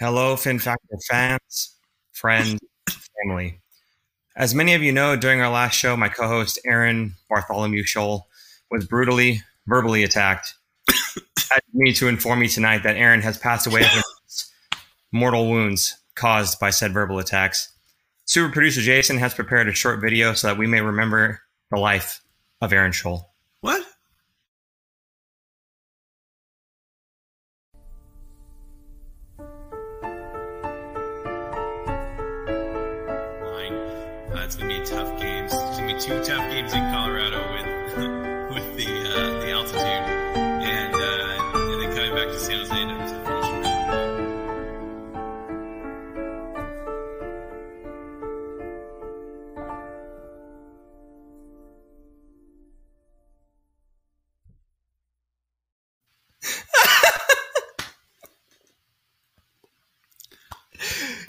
[0.00, 1.74] Hello, Fin Factor fans,
[2.12, 3.60] friends, family.
[4.36, 8.22] As many of you know, during our last show, my co host Aaron Bartholomew Sholl
[8.70, 10.54] was brutally, verbally attacked.
[10.88, 14.02] I need to inform you tonight that Aaron has passed away from
[15.10, 17.72] mortal wounds caused by said verbal attacks.
[18.24, 21.40] Super producer Jason has prepared a short video so that we may remember
[21.72, 22.20] the life
[22.60, 23.24] of Aaron Sholl.
[23.62, 23.84] What?
[36.08, 37.98] Two tough games in Colorado with
[38.54, 42.80] with the uh, the altitude, and uh, and then coming back to San Jose to,
[42.80, 43.48] to finish.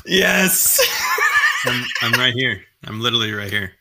[0.05, 0.79] Yes.
[1.65, 2.61] I'm, I'm right here.
[2.83, 3.73] I'm literally right here.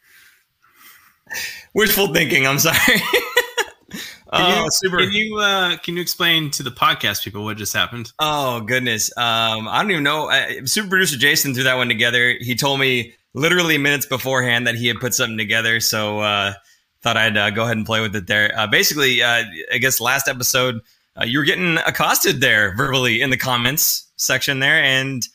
[1.79, 2.45] Wishful thinking.
[2.45, 2.77] I'm sorry.
[2.81, 4.01] Can
[4.33, 4.99] oh, you, super.
[4.99, 8.13] Can you uh, can you explain to the podcast people what just happened?
[8.19, 9.17] Oh goodness.
[9.17, 10.29] Um, I don't even know.
[10.29, 12.35] I, super producer Jason threw that one together.
[12.41, 15.79] He told me literally minutes beforehand that he had put something together.
[15.79, 16.55] So uh,
[17.03, 18.53] thought I'd uh, go ahead and play with it there.
[18.59, 20.81] Uh, basically, uh, I guess last episode
[21.19, 25.27] uh, you were getting accosted there verbally in the comments section there, and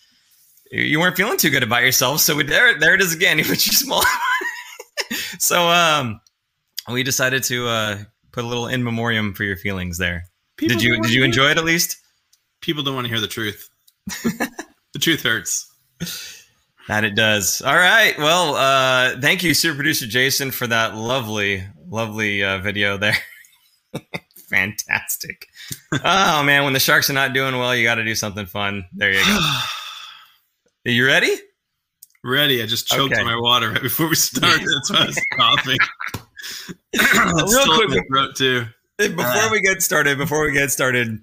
[0.72, 2.20] you weren't feeling too good about yourself.
[2.20, 3.38] So we, there, there it is again.
[3.40, 4.04] You put you small.
[5.40, 6.20] so um,
[6.90, 7.98] we decided to uh,
[8.32, 10.26] put a little in memoriam for your feelings there.
[10.58, 11.98] People did you did you enjoy it at least?
[12.62, 13.70] People don't want to hear the truth.
[14.08, 15.72] the truth hurts.
[16.88, 17.62] That it does.
[17.62, 18.18] All right.
[18.18, 23.16] Well, uh, thank you, super producer Jason, for that lovely, lovely uh, video there.
[24.50, 25.48] Fantastic.
[26.04, 28.86] oh man, when the sharks are not doing well, you got to do something fun.
[28.94, 29.40] There you go.
[29.40, 29.62] Are
[30.92, 31.36] you ready?
[32.24, 32.62] Ready?
[32.62, 33.22] I just choked Okay.
[33.22, 34.68] on my water right before we started.
[34.68, 35.78] That's why I was coughing.
[36.94, 38.66] Real quick, throat too.
[38.98, 39.50] Before Uh.
[39.52, 41.20] we get started, before we get started,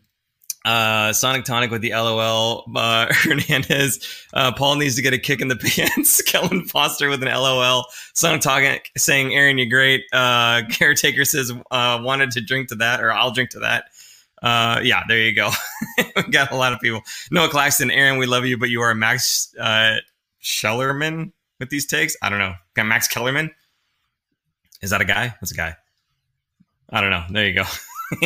[0.65, 5.41] uh, Sonic Tonic with the LOL, uh, Hernandez, uh, Paul needs to get a kick
[5.41, 5.57] in the
[5.97, 6.21] pants.
[6.23, 7.87] Kellen Foster with an LOL.
[8.15, 10.03] Sonic Tonic saying, Aaron, you're great.
[10.13, 13.85] Uh, Caretaker says, uh, wanted to drink to that, or I'll drink to that.
[14.43, 15.51] Uh, yeah, there you go.
[16.17, 17.03] we got a lot of people.
[17.31, 19.97] Noah Claxton, Aaron, we love you, but you are Max uh,
[20.43, 22.17] Schellerman with these takes.
[22.23, 22.55] I don't know.
[22.75, 23.51] Got Max Kellerman?
[24.83, 25.35] Is that a guy?
[25.41, 25.77] That's a guy.
[26.91, 27.25] I don't know.
[27.31, 27.65] There you go.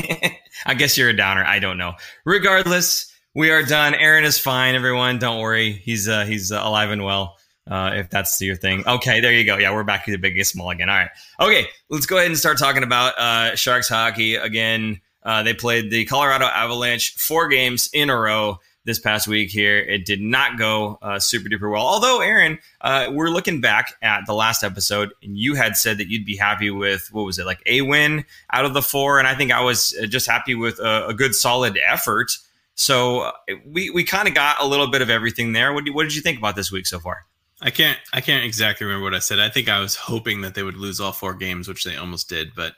[0.66, 1.44] I guess you're a downer.
[1.44, 1.94] I don't know.
[2.24, 3.94] Regardless, we are done.
[3.94, 4.74] Aaron is fine.
[4.74, 5.72] Everyone, don't worry.
[5.72, 7.36] He's uh, he's uh, alive and well.
[7.70, 8.86] Uh, if that's your thing.
[8.86, 9.56] Okay, there you go.
[9.56, 10.90] Yeah, we're back to the biggest and small again.
[10.90, 11.10] All right.
[11.40, 15.00] Okay, let's go ahead and start talking about uh, Sharks hockey again.
[15.22, 19.78] Uh, they played the Colorado Avalanche four games in a row this past week here.
[19.78, 21.86] It did not go uh, super duper well.
[21.86, 26.08] Although, Aaron, uh, we're looking back at the last episode, and you had said that
[26.08, 29.18] you'd be happy with what was it, like a win out of the four?
[29.18, 32.36] And I think I was uh, just happy with a, a good, solid effort.
[32.74, 33.32] So uh,
[33.66, 35.72] we, we kind of got a little bit of everything there.
[35.72, 37.24] What, what did you think about this week so far?
[37.62, 37.98] I can't.
[38.12, 39.38] I can't exactly remember what I said.
[39.38, 42.28] I think I was hoping that they would lose all four games, which they almost
[42.28, 42.54] did.
[42.54, 42.74] But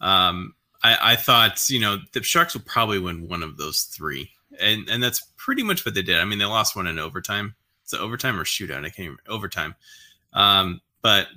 [0.00, 4.30] um, I, I thought, you know, the Sharks will probably win one of those three,
[4.58, 6.18] and and that's pretty much what they did.
[6.18, 7.54] I mean, they lost one in overtime.
[7.84, 8.78] It's overtime or shootout.
[8.78, 9.22] I can't remember.
[9.28, 9.74] overtime.
[10.32, 11.28] Um, but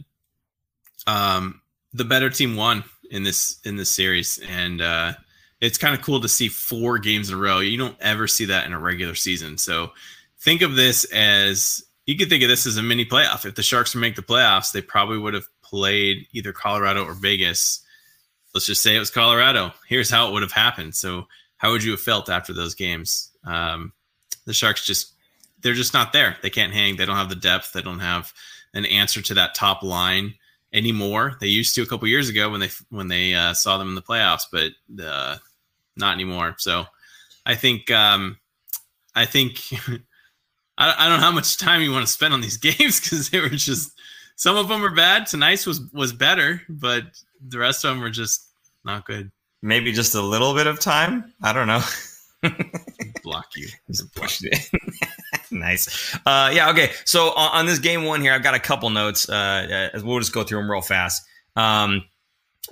[1.08, 1.62] um,
[1.94, 5.14] the better team won in this in this series, and uh,
[5.62, 7.60] it's kind of cool to see four games in a row.
[7.60, 9.58] You don't ever see that in a regular season.
[9.58, 9.92] So
[10.40, 13.46] think of this as you could think of this as a mini playoff.
[13.46, 17.14] If the Sharks would make the playoffs, they probably would have played either Colorado or
[17.14, 17.80] Vegas.
[18.54, 19.72] Let's just say it was Colorado.
[19.88, 20.96] Here's how it would have happened.
[20.96, 21.28] So
[21.64, 23.32] how would you have felt after those games?
[23.46, 23.94] Um,
[24.46, 25.14] the Sharks just
[25.62, 26.36] they're just not there.
[26.42, 26.98] They can't hang.
[26.98, 27.72] They don't have the depth.
[27.72, 28.34] They don't have
[28.74, 30.34] an answer to that top line
[30.74, 31.38] anymore.
[31.40, 33.96] They used to a couple years ago when they when they uh, saw them in
[33.96, 35.38] the playoffs, but uh,
[35.96, 36.56] not anymore.
[36.58, 36.86] So
[37.46, 38.38] I think um,
[39.16, 39.62] I think
[40.78, 43.30] I, I don't know how much time you want to spend on these games because
[43.30, 43.94] they were just
[44.36, 45.28] some of them were bad.
[45.28, 47.06] Tonight's was was better, but
[47.48, 48.50] the rest of them were just
[48.84, 49.32] not good.
[49.64, 51.34] Maybe just a little bit of time.
[51.42, 51.82] I don't know.
[53.24, 53.70] Block you.
[53.88, 54.70] Just pushed it.
[55.52, 56.14] nice.
[56.26, 56.70] Uh, yeah.
[56.70, 56.92] Okay.
[57.06, 59.30] So on, on this game one here, I've got a couple notes.
[59.30, 61.24] Uh, uh, we'll just go through them real fast.
[61.56, 62.04] Um,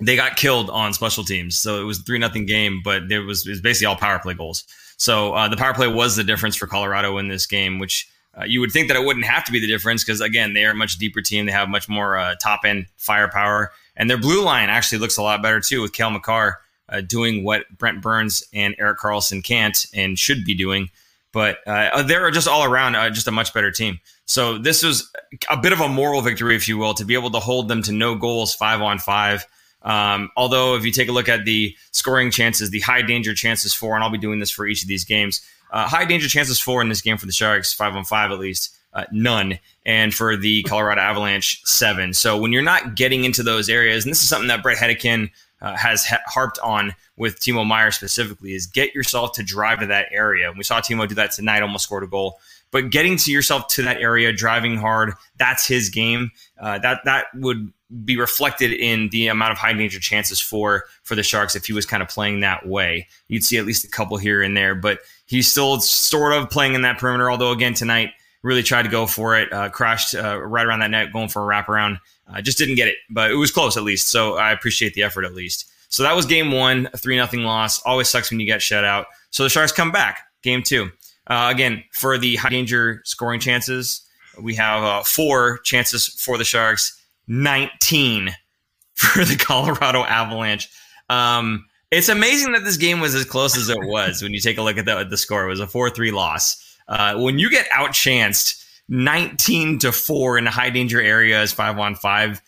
[0.02, 3.22] they got killed on special teams, so it was a three nothing game, but there
[3.22, 4.66] was it was basically all power play goals.
[4.98, 8.44] So uh, the power play was the difference for Colorado in this game, which uh,
[8.44, 10.72] you would think that it wouldn't have to be the difference because again they are
[10.72, 11.46] a much deeper team.
[11.46, 15.22] They have much more uh, top end firepower, and their blue line actually looks a
[15.22, 16.60] lot better too with Cale Makar
[16.92, 20.90] uh, doing what Brent Burns and Erik Karlsson can't and should be doing.
[21.32, 24.00] but uh, they're just all around uh, just a much better team.
[24.26, 25.10] So this was
[25.50, 27.82] a bit of a moral victory, if you will, to be able to hold them
[27.84, 29.46] to no goals, five on five.
[29.84, 33.74] Um, although, if you take a look at the scoring chances, the high danger chances
[33.74, 35.42] for, and I'll be doing this for each of these games,
[35.72, 38.40] uh, high danger chances for in this game for the Sharks, five on five at
[38.40, 39.58] least, uh, none.
[39.86, 42.14] And for the Colorado Avalanche, seven.
[42.14, 45.32] So when you're not getting into those areas, and this is something that Bret Hedican
[45.62, 49.88] uh, has ha- harped on with Timo Meier specifically, is get yourself to drive to
[49.88, 50.50] that area.
[50.50, 52.40] And we saw Timo do that tonight, almost scored a goal.
[52.72, 56.32] But getting to yourself to that area, driving hard, that's his game.
[56.60, 57.72] Uh, that that would
[58.06, 61.74] be reflected in the amount of high danger chances for for the Sharks if he
[61.74, 63.08] was kind of playing that way.
[63.28, 66.74] You'd see at least a couple here and there, but he's still sort of playing
[66.74, 67.30] in that perimeter.
[67.30, 68.12] Although again tonight,
[68.44, 71.44] really tried to go for it, uh, crashed uh, right around that net, going for
[71.44, 72.00] a wraparound.
[72.28, 74.08] I just didn't get it, but it was close at least.
[74.08, 75.70] So I appreciate the effort at least.
[75.90, 77.82] So that was game one, a three nothing loss.
[77.84, 79.08] Always sucks when you get shut out.
[79.30, 80.90] So the Sharks come back, game two.
[81.28, 84.02] Uh, again, for the high danger scoring chances,
[84.40, 88.36] we have uh, four chances for the Sharks, 19
[88.94, 90.70] for the Colorado Avalanche.
[91.10, 94.58] Um, it's amazing that this game was as close as it was when you take
[94.58, 95.44] a look at the, the score.
[95.46, 96.71] It was a 4 3 loss.
[96.92, 101.80] Uh, when you get outchanced 19 to 4 in a high danger area as 5
[101.80, 102.42] on 5,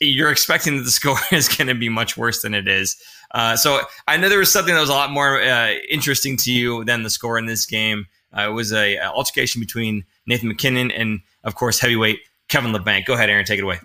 [0.00, 2.96] you're expecting that the score is going to be much worse than it is.
[3.30, 6.52] Uh, so I know there was something that was a lot more uh, interesting to
[6.52, 8.06] you than the score in this game.
[8.36, 12.18] Uh, it was a, a, altercation between Nathan MacKinnon and, of course, heavyweight
[12.48, 13.06] Kevin Labanc.
[13.06, 13.78] Go ahead, Aaron, take it away.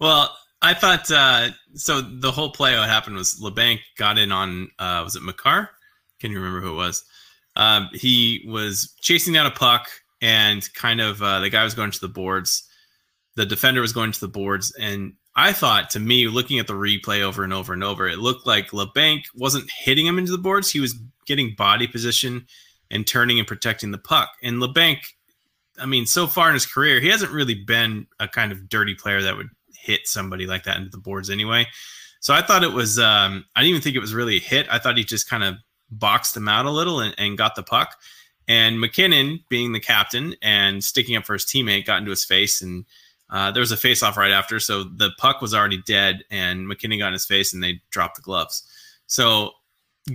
[0.00, 2.00] Well, I thought uh, so.
[2.00, 5.70] The whole play what happened was Labanc got in on uh, was it Makar?
[6.18, 7.04] Can you remember who it was?
[7.60, 9.88] Um, he was chasing down a puck,
[10.20, 12.64] and kind of uh, the guy was going to the boards.
[13.36, 16.72] The defender was going to the boards, and I thought to me, looking at the
[16.72, 20.38] replay over and over and over, it looked like Labanc wasn't hitting him into the
[20.38, 20.70] boards.
[20.70, 22.46] He was getting body position
[22.90, 24.30] and turning and protecting the puck.
[24.42, 24.98] And Labanc,
[25.78, 28.94] I mean, so far in his career, he hasn't really been a kind of dirty
[28.94, 31.66] player that would hit somebody like that into the boards anyway.
[32.20, 34.66] So I thought it was, um, I didn't even think it was really a hit.
[34.70, 35.54] I thought he just kind of
[35.90, 37.98] boxed him out a little and, and got the puck.
[38.48, 42.62] And MacKinnon, being the captain and sticking up for his teammate, got into his face
[42.62, 42.84] and
[43.30, 46.66] uh, there was a face off right after, so the puck was already dead, and
[46.66, 48.64] MacKinnon got in his face, and they dropped the gloves.
[49.06, 49.52] So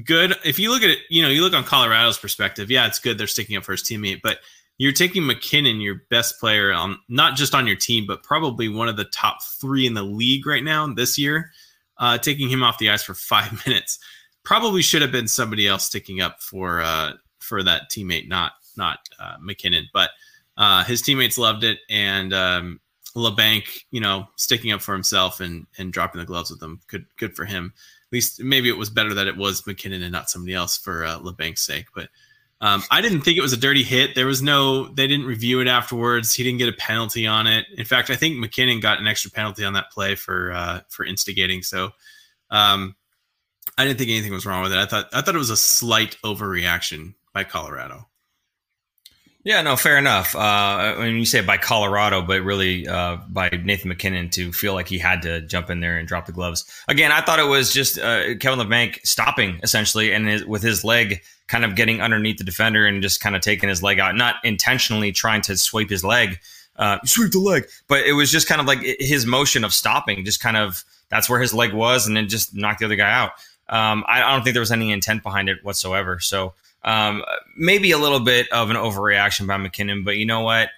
[0.04, 0.36] good.
[0.44, 2.70] If you look at it, you know, you look on Colorado's perspective.
[2.70, 4.40] Yeah, it's good they're sticking up for his teammate, but
[4.78, 8.90] you're taking MacKinnon, your best player, on not just on your team, but probably one
[8.90, 11.52] of the top three in the league right now this year.
[11.98, 14.00] Uh, taking him off the ice for five minutes
[14.46, 19.00] probably should have been somebody else sticking up for uh, for that teammate, not not
[19.20, 19.88] uh, MacKinnon.
[19.94, 20.12] But
[20.58, 22.80] uh, his teammates loved it, and um,
[23.16, 26.80] Labanc, you know, sticking up for himself and and dropping the gloves with them.
[26.88, 27.74] Good good for him.
[27.76, 31.04] At least maybe it was better that it was MacKinnon and not somebody else for
[31.04, 31.88] uh, Labanc's sake.
[31.94, 32.10] But
[32.62, 34.16] um, I didn't think it was a dirty hit.
[34.16, 36.34] There was no, they didn't review it afterwards.
[36.34, 37.66] He didn't get a penalty on it.
[37.78, 41.04] In fact, I think MacKinnon got an extra penalty on that play for uh, for
[41.04, 41.64] instigating.
[41.64, 41.92] So
[42.52, 42.96] um,
[43.78, 44.78] I didn't think anything was wrong with it.
[44.78, 48.08] I thought I thought it was a slight overreaction by Colorado.
[49.46, 50.36] Yeah, no, fair enough.
[50.36, 54.88] Uh, when you say by Colorado, but really uh, by Nathan MacKinnon to feel like
[54.88, 56.66] he had to jump in there and drop the gloves.
[56.88, 60.84] Again, I thought it was just uh, Kevin Labanc stopping essentially, and his, with his
[60.84, 64.16] leg kind of getting underneath the defender and just kind of taking his leg out,
[64.16, 66.40] not intentionally trying to sweep his leg,
[66.78, 70.26] uh, sweep the leg, but it was just kind of like his motion of stopping,
[70.26, 73.12] just kind of that's where his leg was, and then just knocked the other guy
[73.12, 73.34] out.
[73.68, 76.20] Um, I, I don't think there was any intent behind it whatsoever.
[76.20, 76.54] So
[76.84, 77.24] um,
[77.58, 80.70] maybe a little bit of an overreaction by MacKinnon, but you know what?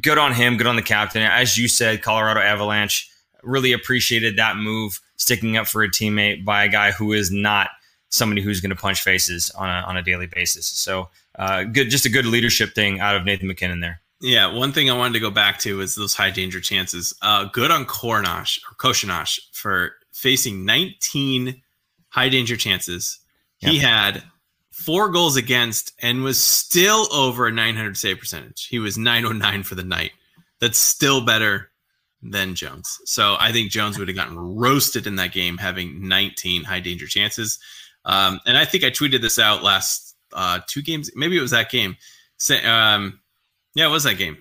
[0.00, 0.56] Good on him.
[0.56, 1.22] Good on the captain.
[1.22, 3.10] As you said, Colorado Avalanche
[3.42, 7.70] really appreciated that move, sticking up for a teammate by a guy who is not
[8.08, 10.66] somebody who's going to punch faces on a, on a daily basis.
[10.66, 14.00] So uh, good, just a good leadership thing out of Nathan MacKinnon there.
[14.20, 17.14] Yeah, one thing I wanted to go back to is those high danger chances.
[17.22, 21.62] Uh, good on Kornash or Koshinash for facing 19
[22.10, 23.18] high danger chances.
[23.58, 24.22] He had
[24.70, 28.66] four goals against and was still over a 900 save percentage.
[28.66, 30.12] He was 909 for the night.
[30.60, 31.70] That's still better
[32.22, 32.98] than Jones.
[33.04, 37.06] So I think Jones would have gotten roasted in that game, having 19 high danger
[37.06, 37.58] chances.
[38.04, 41.10] Um, and I think I tweeted this out last uh, two games.
[41.14, 41.96] Maybe it was that game.
[42.38, 43.20] Say, um,
[43.74, 44.38] yeah, it was that game.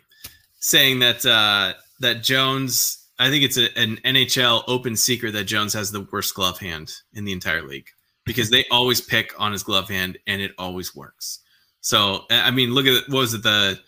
[0.59, 2.98] Saying that uh, that Jones.
[3.19, 6.93] I think it's a, an NHL open secret that Jones has the worst glove hand
[7.13, 7.89] in the entire league
[8.25, 11.39] because they always pick on his glove hand and it always works.
[11.81, 13.09] So I mean, look at.
[13.09, 13.79] What was it the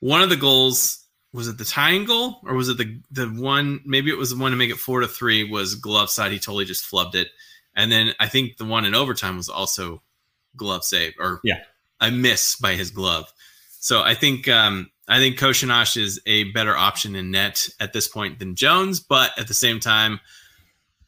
[0.00, 1.04] one of the goals?
[1.32, 3.80] Was it the tying goal or was it the the one?
[3.84, 5.44] Maybe it was the one to make it four to three.
[5.44, 6.32] Was glove side?
[6.32, 7.28] He totally just flubbed it.
[7.74, 10.02] And then I think the one in overtime was also
[10.56, 11.60] glove save or yeah,
[12.00, 13.32] a miss by his glove.
[13.80, 18.06] So I think um, I think Koshinash is a better option in net at this
[18.06, 20.20] point than Jones, but at the same time,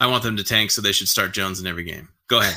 [0.01, 2.09] I want them to tank, so they should start Jones in every game.
[2.27, 2.57] Go ahead.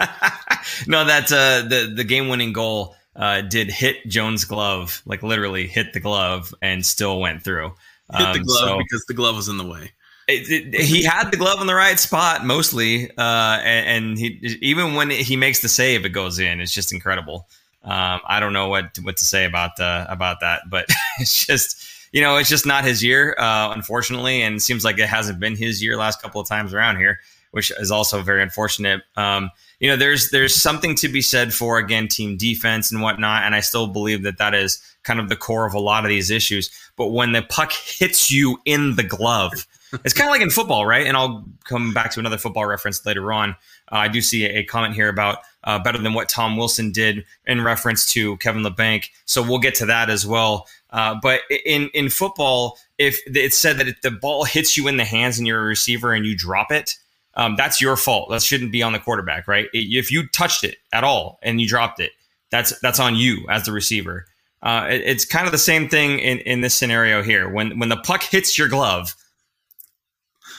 [0.86, 5.66] no, that's uh, the the game winning goal uh, did hit Jones' glove, like literally
[5.66, 7.74] hit the glove, and still went through.
[8.12, 9.92] Hit the um, glove so because the glove was in the way.
[10.26, 14.58] It, it, he had the glove in the right spot mostly, uh, and, and, he
[14.62, 16.60] even when he makes the save, it goes in.
[16.60, 17.48] It's just incredible.
[17.82, 20.86] Um, I don't know what what to say about the about that, but
[21.18, 21.82] it's just
[22.12, 25.40] you know it's just not his year, uh, unfortunately, and it seems like it hasn't
[25.40, 27.20] been his year last couple of times around here,
[27.52, 29.02] which is also very unfortunate.
[29.16, 33.44] Um, you know, there's there's something to be said for again team defense and whatnot,
[33.44, 36.10] and I still believe that that is kind of the core of a lot of
[36.10, 36.70] these issues.
[36.96, 39.66] But when the puck hits you in the glove,
[40.04, 41.06] it's kind of like in football, right?
[41.06, 43.56] And I'll come back to another football reference later on.
[43.90, 47.24] Uh, I do see a comment here about uh, better than what Tom Wilson did
[47.46, 49.10] in reference to Kevin Labanc.
[49.26, 50.66] So we'll get to that as well.
[50.90, 54.96] Uh, but in in football, if it's said that if the ball hits you in
[54.96, 56.96] the hands and you're a receiver and you drop it,
[57.34, 58.30] um, that's your fault.
[58.30, 59.68] That shouldn't be on the quarterback, right?
[59.72, 62.12] If you touched it at all and you dropped it,
[62.50, 64.26] that's that's on you as the receiver.
[64.62, 67.48] Uh, it, it's kind of the same thing in, in this scenario here.
[67.48, 69.14] When when the puck hits your glove,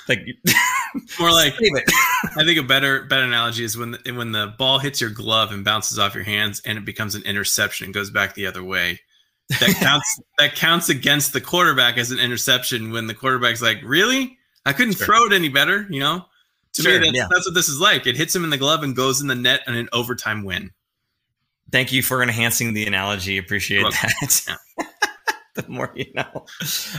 [0.07, 0.19] like
[1.19, 1.53] more like
[2.37, 5.51] I think a better better analogy is when the, when the ball hits your glove
[5.51, 8.63] and bounces off your hands and it becomes an interception and goes back the other
[8.63, 8.99] way.
[9.59, 14.37] That counts that counts against the quarterback as an interception when the quarterback's like, "Really?
[14.65, 15.05] I couldn't sure.
[15.05, 16.25] throw it any better," you know?
[16.73, 17.27] To sure, me that's, yeah.
[17.29, 18.07] that's what this is like.
[18.07, 20.71] It hits him in the glove and goes in the net and an overtime win.
[21.69, 23.37] Thank you for enhancing the analogy.
[23.37, 24.43] Appreciate that.
[24.47, 24.85] Yeah.
[25.55, 26.45] the more you know.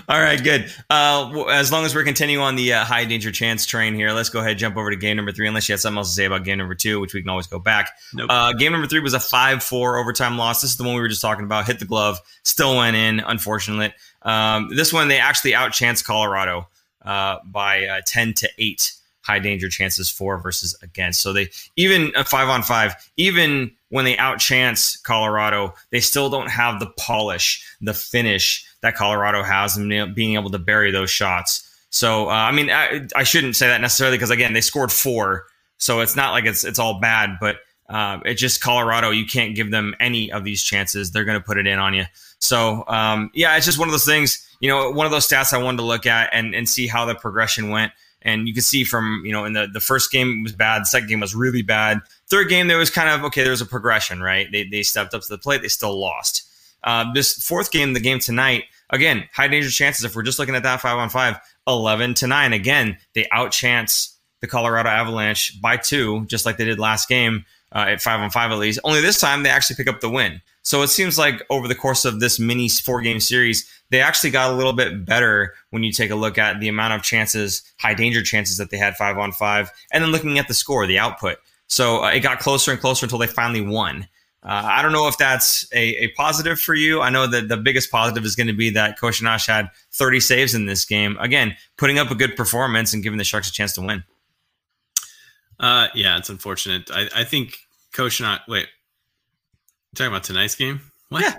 [0.09, 0.71] All right, good.
[0.91, 4.29] Uh, as long as we're continuing on the uh, high danger chance train here, let's
[4.29, 5.49] go ahead and jump over to game number three.
[5.49, 7.47] Unless you had something else to say about game number two, which we can always
[7.47, 7.91] go back.
[8.13, 8.27] Nope.
[8.31, 10.61] Uh, game number three was a five-four overtime loss.
[10.61, 11.67] This is the one we were just talking about.
[11.67, 13.21] Hit the glove, still went in.
[13.21, 13.95] Unfortunate.
[14.21, 16.69] Um, this one they actually outchanced Colorado
[17.03, 18.93] uh, by uh, ten to eight.
[19.23, 21.21] High danger chances for versus against.
[21.21, 26.51] So they even a five on five, even when they outchance Colorado, they still don't
[26.51, 31.69] have the polish, the finish that Colorado has, and being able to bury those shots.
[31.91, 35.45] So, uh, I mean, I, I, shouldn't say that necessarily because again, they scored four,
[35.77, 37.57] so it's not like it's it's all bad, but
[37.91, 39.11] uh, it's just Colorado.
[39.11, 41.93] You can't give them any of these chances; they're going to put it in on
[41.93, 42.05] you.
[42.39, 44.49] So, um, yeah, it's just one of those things.
[44.61, 47.05] You know, one of those stats I wanted to look at and and see how
[47.05, 47.93] the progression went.
[48.25, 50.87] And you can see from, you know, in the, the first game was bad, the
[50.87, 52.01] second game was really bad.
[52.29, 54.51] Third game, there was kind of, okay, there was a progression, right?
[54.51, 56.49] They, they stepped up to the plate, they still lost.
[56.85, 60.05] Uh, this fourth game, the game tonight, again, high danger chances.
[60.05, 62.53] If we're just looking at that five on five, 11 to nine.
[62.53, 67.87] Again, they outchance the Colorado Avalanche by two, just like they did last game uh,
[67.89, 68.81] at five on five at least.
[68.85, 70.43] Only this time they actually pick up the win.
[70.63, 74.31] So it seems like over the course of this mini four game series, they actually
[74.31, 77.63] got a little bit better when you take a look at the amount of chances,
[77.79, 80.87] high danger chances that they had five on five, and then looking at the score,
[80.87, 81.37] the output.
[81.67, 84.09] So uh, it got closer and closer until they finally won.
[84.43, 87.01] Uh, I don't know if that's a, a, positive for you.
[87.01, 90.55] I know that the biggest positive is going to be that Koshinash had 30 saves
[90.55, 91.17] in this game.
[91.21, 94.03] Again, putting up a good performance and giving the Sharks a chance to win.
[95.61, 96.91] Uh, yeah, it's unfortunate.
[96.91, 97.57] I, I think
[97.93, 98.41] Koshinash.
[98.49, 98.67] Wait,
[99.95, 100.81] talking about tonight's game?
[101.11, 101.23] What?
[101.23, 101.35] Yeah.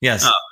[0.00, 0.24] Yes.
[0.24, 0.49] Oh,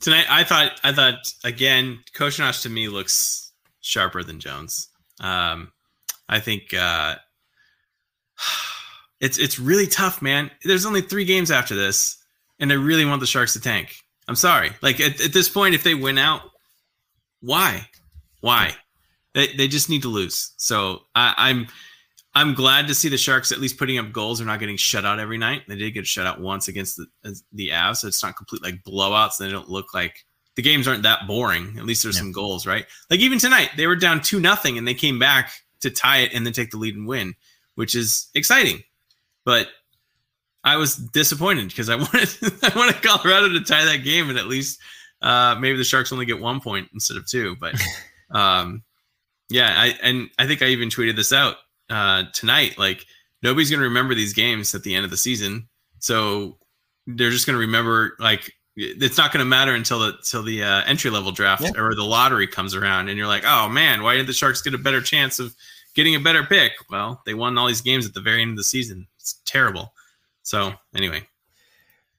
[0.00, 4.88] tonight I thought I thought again Koshinash to me looks sharper than Jones.
[5.20, 5.72] Um,
[6.28, 7.16] I think uh,
[9.20, 10.50] it's it's really tough, man.
[10.64, 12.18] There's only three games after this,
[12.58, 13.94] and I really want the Sharks to tank.
[14.28, 14.70] I'm sorry.
[14.82, 16.42] Like at, at this point, if they win out,
[17.40, 17.88] why?
[18.40, 18.74] Why?
[19.34, 20.52] They they just need to lose.
[20.56, 21.66] So I, I'm
[22.34, 24.38] I'm glad to see the Sharks at least putting up goals.
[24.38, 25.62] They're not getting shut out every night.
[25.68, 27.06] They did get shut out once against the
[27.52, 29.36] the Avs, so it's not complete like blowouts.
[29.36, 30.24] They don't look like
[30.56, 31.76] the games aren't that boring.
[31.78, 32.22] At least there's yeah.
[32.22, 32.86] some goals, right?
[33.10, 36.32] Like even tonight, they were down two nothing and they came back to tie it
[36.32, 37.34] and then take the lead and win,
[37.74, 38.82] which is exciting.
[39.44, 39.68] But
[40.64, 42.30] I was disappointed because I wanted
[42.62, 44.80] I wanted Colorado to tie that game and at least
[45.20, 47.56] uh, maybe the Sharks only get one point instead of two.
[47.60, 47.74] But
[48.30, 48.82] um,
[49.50, 51.56] yeah, I and I think I even tweeted this out
[51.92, 52.78] uh, tonight.
[52.78, 53.06] Like
[53.42, 55.68] nobody's going to remember these games at the end of the season,
[55.98, 56.56] so
[57.06, 60.62] they're just going to remember like it's not going to matter until the until the
[60.62, 61.70] uh, entry level draft yeah.
[61.76, 64.74] or the lottery comes around, and you're like, oh man, why did the Sharks get
[64.74, 65.54] a better chance of
[65.94, 66.72] getting a better pick?
[66.90, 69.06] Well, they won all these games at the very end of the season.
[69.18, 69.92] It's terrible.
[70.42, 71.26] So anyway,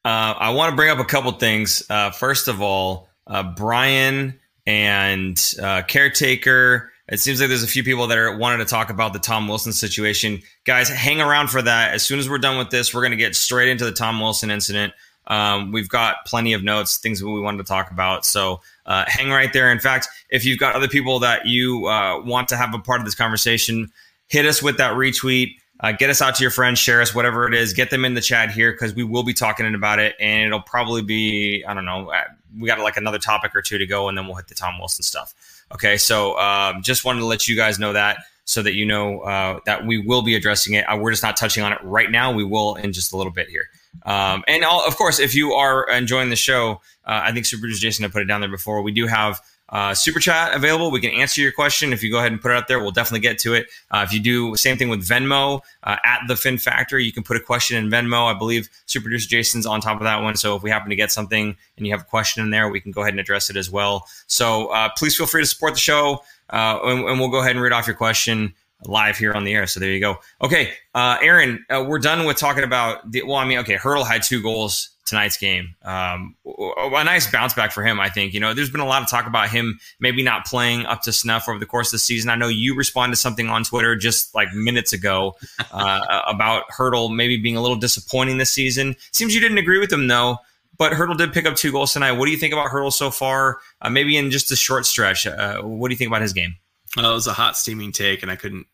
[0.06, 1.84] uh, I want to bring up a couple things.
[1.90, 7.84] Uh, first of all, uh, Brian and uh, caretaker it seems like there's a few
[7.84, 10.42] people that are wanted to talk about the Tom Wilson situation.
[10.66, 11.94] Guys, hang around for that.
[11.94, 14.20] As soon as we're done with this, we're going to get straight into the Tom
[14.20, 14.94] Wilson incident.
[15.28, 18.26] Um, we've got plenty of notes, things we wanted to talk about.
[18.26, 19.72] So uh, hang right there.
[19.72, 23.00] In fact, if you've got other people that you uh, want to have a part
[23.00, 23.92] of this conversation,
[24.28, 25.58] hit us with that retweet.
[25.80, 27.74] Uh, get us out to your friends, share us, whatever it is.
[27.74, 30.62] Get them in the chat here because we will be talking about it, and it'll
[30.62, 32.10] probably be I don't know.
[32.10, 32.24] Uh,
[32.58, 34.80] we got like another topic or two to go, and then we'll hit the Tom
[34.80, 35.34] Wilson stuff.
[35.74, 39.22] Okay, so um, just wanted to let you guys know that so that you know
[39.22, 40.84] uh, that we will be addressing it.
[40.84, 42.32] Uh, we're just not touching on it right now.
[42.32, 43.70] We will in just a little bit here.
[44.06, 47.68] Um, and all, of course, if you are enjoying the show, uh, I think Super
[47.68, 48.82] Jason had put it down there before.
[48.82, 49.40] We do have
[49.70, 50.92] uh, super chat available.
[50.92, 51.94] We can answer your question.
[51.94, 53.68] If you go ahead and put it out there, we'll definitely get to it.
[53.92, 57.24] Uh, if you do same thing with Venmo uh, at the Fin Factory, you can
[57.24, 58.34] put a question in Venmo.
[58.34, 60.36] I believe Super Producer Jason's on top of that one.
[60.36, 62.82] So if we happen to get something and you have a question in there, we
[62.82, 64.08] can go ahead and address it as well.
[64.28, 67.52] So uh, please feel free to support the show, uh, and, and, we'll go ahead
[67.52, 68.54] and read off your question
[68.86, 69.66] live here on the air.
[69.66, 70.18] So there you go.
[70.42, 73.24] Okay, uh, Aaron, we're done with talking about the.
[73.24, 75.76] Well, I mean, okay, Hertl had two goals tonight's game.
[75.84, 78.34] Um, a nice bounce back for him, I think.
[78.34, 81.14] You know, there's been a lot of talk about him maybe not playing up to
[81.14, 82.30] snuff over the course of the season.
[82.30, 85.36] I know you responded to something on Twitter just like minutes ago
[85.72, 88.96] uh, about Hertl maybe being a little disappointing this season.
[89.12, 90.38] Seems you didn't agree with him though.
[90.76, 92.14] But Hertl did pick up two goals tonight.
[92.14, 93.60] What do you think about Hertl so far?
[93.80, 95.28] Uh, maybe in just a short stretch.
[95.28, 96.56] Uh, what do you think about his game?
[96.98, 98.66] Well, it was a hot steaming take, and I couldn't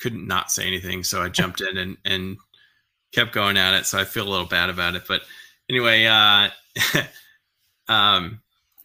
[0.00, 1.04] couldn't not say anything.
[1.04, 2.36] So I jumped in and and
[3.12, 3.86] kept going at it.
[3.86, 5.22] So I feel a little bad about it, but
[5.68, 6.48] anyway, uh,
[7.88, 8.40] um,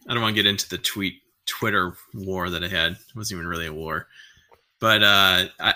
[0.08, 1.14] I don't want to get into the tweet
[1.46, 2.92] Twitter war that I had.
[2.92, 4.08] It wasn't even really a war,
[4.80, 5.74] but uh, I,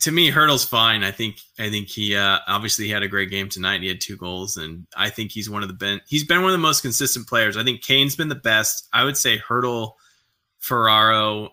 [0.00, 1.02] to me, Hertl's fine.
[1.02, 3.82] I think I think he uh, obviously he had a great game tonight.
[3.82, 6.50] He had two goals, and I think he's one of the been he's been one
[6.50, 7.56] of the most consistent players.
[7.56, 8.88] I think Kane's been the best.
[8.92, 9.92] I would say Hertl,
[10.58, 11.50] Ferraro,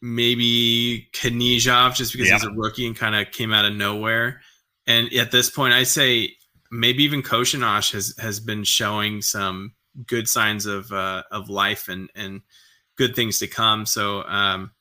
[0.00, 2.34] maybe Knyzhov, just because yeah.
[2.34, 4.40] he's a rookie and kind of came out of nowhere.
[4.86, 6.32] And at this point, I say
[6.70, 9.74] maybe even Koshinash has has been showing some
[10.06, 12.42] good signs of uh, of life and and
[12.96, 13.86] good things to come.
[13.86, 14.72] So um,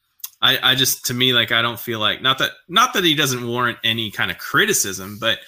[0.41, 3.15] I, I just to me like I don't feel like not that not that he
[3.15, 5.39] doesn't warrant any kind of criticism, but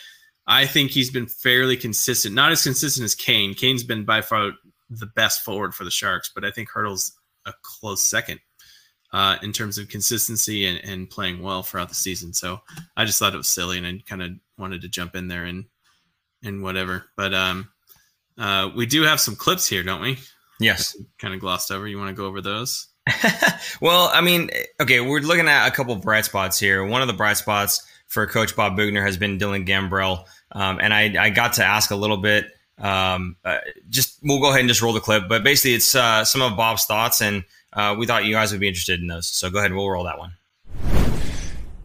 [0.48, 2.34] I think he's been fairly consistent.
[2.34, 3.54] Not as consistent as Kane.
[3.54, 4.52] Kane's been by far
[4.90, 7.14] the best forward for the Sharks, but I think Hertl's
[7.46, 8.40] a close second
[9.14, 12.34] uh, in terms of consistency and, and playing well throughout the season.
[12.34, 12.62] So
[12.98, 15.46] I just thought it was silly, and I kind of wanted to jump in there
[15.46, 15.66] and
[16.44, 17.06] and whatever.
[17.16, 17.70] But um,
[18.38, 20.18] uh, we do have some clips here, don't we?
[20.60, 20.98] Yes.
[21.18, 21.88] Kind of glossed over.
[21.88, 22.88] You want to go over those?
[23.82, 24.50] well, I mean,
[24.80, 26.86] okay, we're looking at a couple bright spots here.
[26.86, 30.94] One of the bright spots for Coach Bob Boughner has been Dylan Gambrell, um, and
[30.94, 32.52] I, I, got to ask a little bit.
[32.78, 36.26] Um, uh, just we'll go ahead and just roll the clip, but basically, it's uh,
[36.26, 39.28] some of Bob's thoughts, and uh, we thought you guys would be interested in those.
[39.28, 40.34] So go ahead, we'll roll that one.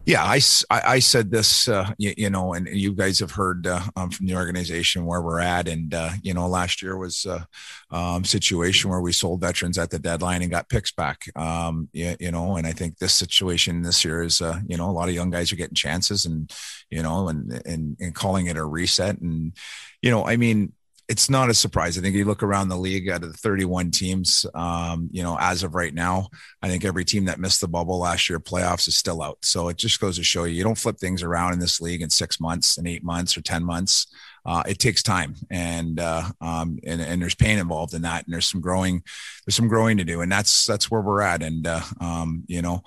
[0.05, 0.39] Yeah, I,
[0.69, 4.27] I, said this, uh, you, you, know, and you guys have heard uh, um, from
[4.27, 5.67] the organization where we're at.
[5.67, 7.47] And, uh, you know, last year was a
[7.89, 12.15] um, situation where we sold veterans at the deadline and got picks back, um, you,
[12.19, 15.09] you know, and I think this situation this year is, uh, you know, a lot
[15.09, 16.53] of young guys are getting chances and,
[16.91, 19.19] you know, and, and, and calling it a reset.
[19.19, 19.53] And,
[20.03, 20.73] you know, I mean,
[21.07, 21.97] it's not a surprise.
[21.97, 25.37] I think you look around the league out of the 31 teams, um, you know,
[25.39, 26.29] as of right now,
[26.61, 29.37] I think every team that missed the bubble last year playoffs is still out.
[29.41, 32.01] So it just goes to show you, you don't flip things around in this league
[32.01, 34.07] in six months and eight months or 10 months.
[34.47, 38.25] Uh, it takes time and, uh, um, and, and there's pain involved in that.
[38.25, 39.03] And there's some growing,
[39.45, 40.21] there's some growing to do.
[40.21, 41.43] And that's, that's where we're at.
[41.43, 42.83] And, uh, um, you know,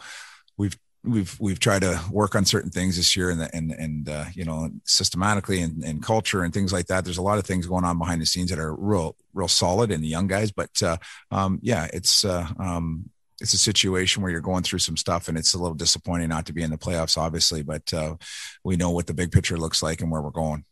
[1.09, 4.45] we've we've tried to work on certain things this year and and and uh, you
[4.45, 7.05] know systematically and, and culture and things like that.
[7.05, 9.91] There's a lot of things going on behind the scenes that are real real solid
[9.91, 10.97] in the young guys but uh,
[11.31, 13.09] um, yeah it's uh, um,
[13.41, 16.47] it's a situation where you're going through some stuff and it's a little disappointing not
[16.47, 18.17] to be in the playoffs obviously but uh,
[18.65, 20.65] we know what the big picture looks like and where we're going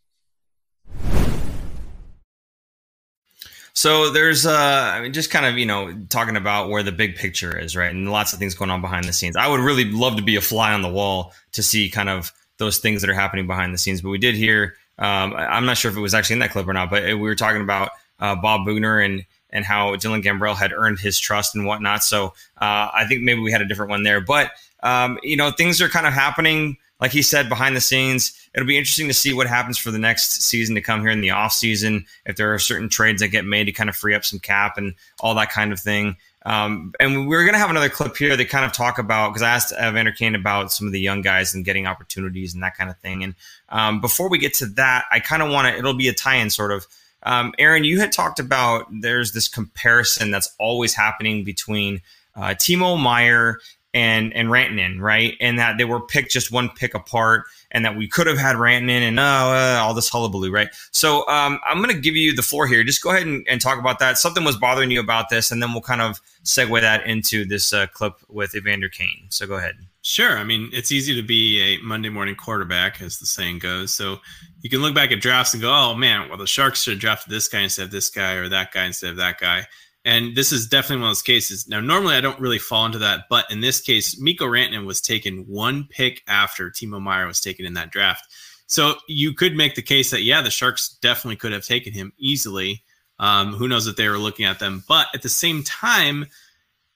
[3.77, 7.15] So there's, uh, I mean, just kind of, you know, talking about where the big
[7.15, 7.91] picture is, right?
[7.91, 9.37] And lots of things going on behind the scenes.
[9.37, 12.33] I would really love to be a fly on the wall to see kind of
[12.57, 14.01] those things that are happening behind the scenes.
[14.01, 16.67] But we did hear, um, I'm not sure if it was actually in that clip
[16.67, 20.57] or not, but we were talking about uh, Bob Boughner and and how Dylan Gambrell
[20.57, 22.03] had earned his trust and whatnot.
[22.03, 22.29] So
[22.61, 24.23] uh, I think maybe we had a different one there.
[24.23, 28.33] But um, you know, things are kind of happening like he said behind the scenes
[28.55, 31.21] it'll be interesting to see what happens for the next season to come here in
[31.21, 34.15] the off season if there are certain trades that get made to kind of free
[34.15, 37.71] up some cap and all that kind of thing um, and we're going to have
[37.71, 40.87] another clip here that kind of talk about because I asked Evander Kane about some
[40.87, 43.25] of the young guys and getting opportunities and that kind of thing.
[43.25, 43.35] And
[43.69, 45.77] um, before we get to that, I kind of want to.
[45.77, 46.87] It'll be a tie-in, sort of.
[47.25, 52.01] Um, Aaron, you had talked about there's this comparison that's always happening between
[52.37, 53.59] uh, Timo Meier
[53.95, 55.35] and and Rantanen, right?
[55.41, 58.57] And that they were picked just one pick apart, and that we could have had
[58.57, 60.69] Rantanen and oh, uh, all this hullabaloo, right?
[60.91, 62.85] So um, I'm going to give you the floor here.
[62.85, 64.19] Just go ahead and, and, talk about that.
[64.19, 67.73] Something was bothering you about this, and then we'll kind of segue that into this
[67.73, 69.27] uh, clip with Evander Kane.
[69.31, 69.77] So go ahead.
[70.03, 70.39] Sure.
[70.39, 73.93] I mean, it's easy to be a Monday morning quarterback, as the saying goes.
[73.93, 74.19] So
[74.61, 77.01] you can look back at drafts and go, oh, man, well, the Sharks should have
[77.01, 79.67] drafted this guy instead of this guy or that guy instead of that guy.
[80.07, 81.67] And this is definitely one of those cases.
[81.67, 85.01] Now, normally I don't really fall into that, but in this case, Mikko Rantanen was
[85.01, 88.25] taken one pick after Timo Meier was taken in that draft.
[88.69, 92.13] So you could make the case that, yeah, the Sharks definitely could have taken him
[92.19, 92.85] easily.
[93.19, 94.85] Um, who knows if they were looking at them.
[94.87, 96.27] But at the same time,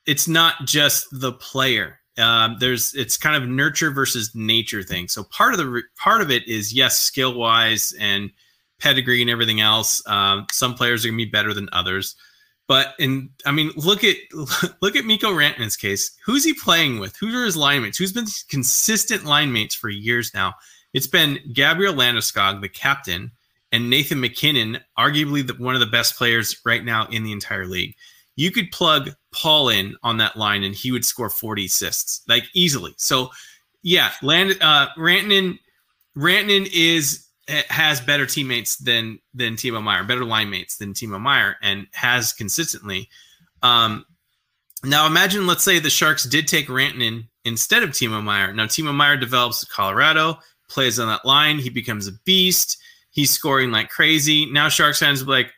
[0.06, 1.98] it's not just the player.
[2.18, 5.08] Um, there's it's kind of nurture versus nature thing.
[5.08, 8.30] So part of the part of it is yes, skill wise and
[8.78, 10.06] pedigree and everything else.
[10.06, 12.16] Um, some players are gonna be better than others.
[12.70, 14.14] But in, I mean, look at
[14.80, 16.16] look at Mikko Rantanen's case.
[16.24, 17.16] Who's he playing with?
[17.16, 17.98] Who are his line mates?
[17.98, 20.54] Who's been consistent line mates for years now?
[20.92, 23.32] It's been Gabriel Landeskog, the captain,
[23.72, 27.66] and Nathan MacKinnon, arguably the, one of the best players right now in the entire
[27.66, 27.96] league.
[28.36, 32.44] You could plug Paul in on that line, and he would score 40 assists, like
[32.54, 32.94] easily.
[32.98, 33.30] So,
[33.82, 35.58] yeah, Land uh, Rantanen,
[36.16, 37.26] Rantanen is
[37.68, 42.32] has better teammates than than Timo Meier, better line mates than Timo Meier, and has
[42.32, 43.08] consistently.
[43.62, 44.04] Um,
[44.84, 48.52] now imagine, let's say the Sharks did take Rantanen instead of Timo Meier.
[48.52, 52.78] Now Timo Meier develops Colorado, plays on that line, he becomes a beast.
[53.10, 54.46] He's scoring like crazy.
[54.46, 55.52] Now Sharks fans will be like,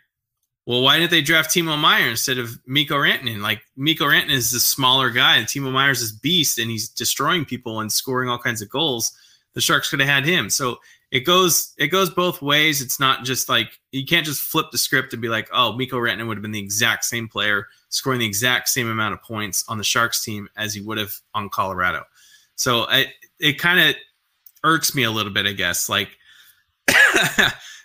[0.65, 3.41] well, why didn't they draft Timo Meier instead of Mikko Rantanen?
[3.41, 7.45] Like Mikko Rantanen is the smaller guy, and Timo Meier's this beast, and he's destroying
[7.45, 9.13] people and scoring all kinds of goals.
[9.55, 10.49] The Sharks could have had him.
[10.49, 10.79] So
[11.13, 12.81] it goes it goes both ways.
[12.81, 15.99] It's not just like you can't just flip the script and be like, oh, Mikko
[15.99, 19.63] Rantanen would have been the exact same player scoring the exact same amount of points
[19.69, 22.05] on the Sharks team as he would have on Colorado.
[22.57, 23.95] So it it kind of
[24.65, 25.91] irks me a little bit, I guess.
[25.91, 26.09] Like,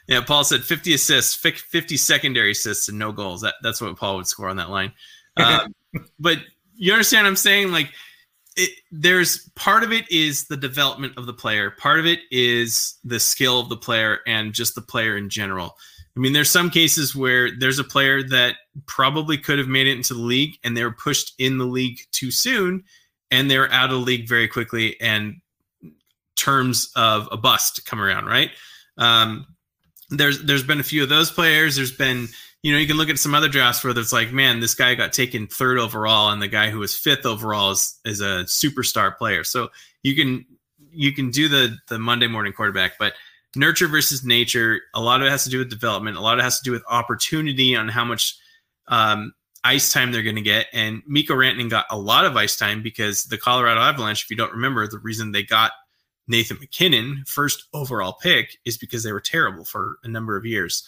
[0.08, 3.42] yeah, Paul said 50 assists, 50 secondary assists, and no goals.
[3.42, 4.94] That that's what Paul would score on that line.
[5.38, 5.76] Um,
[6.20, 6.40] but
[6.74, 7.72] you understand what I'm saying?
[7.72, 7.92] Like
[8.58, 11.72] it, there's part of it is the development of the player.
[11.72, 15.78] Part of it is the skill of the player and just the player in general.
[16.16, 18.56] I mean there's some cases where there's a player that
[18.88, 22.00] probably could have made it into the league and they were pushed in the league
[22.12, 22.84] too soon
[23.30, 25.36] and they're out of the league very quickly and
[26.36, 28.50] terms of a bust come around right?
[28.98, 29.46] Um,
[30.10, 31.76] there's there's been a few of those players.
[31.76, 32.28] There's been
[32.68, 34.94] you know, you can look at some other drafts where it's like, man, this guy
[34.94, 39.18] got taken third overall, and the guy who was fifth overall is, is a superstar
[39.18, 39.46] player.
[39.46, 39.70] So
[40.04, 40.46] you can
[40.92, 43.14] you can do the the Monday morning quarterback, but
[43.56, 46.18] nurture versus nature, a lot of it has to do with development.
[46.18, 48.36] A lot of it has to do with opportunity on how much
[48.90, 50.66] um, ice time they're going to get.
[50.74, 54.36] And Mikko Rantanen got a lot of ice time because the Colorado Avalanche, if you
[54.36, 55.72] don't remember, the reason they got
[56.28, 60.86] Nathan MacKinnon first overall pick is because they were terrible for a number of years.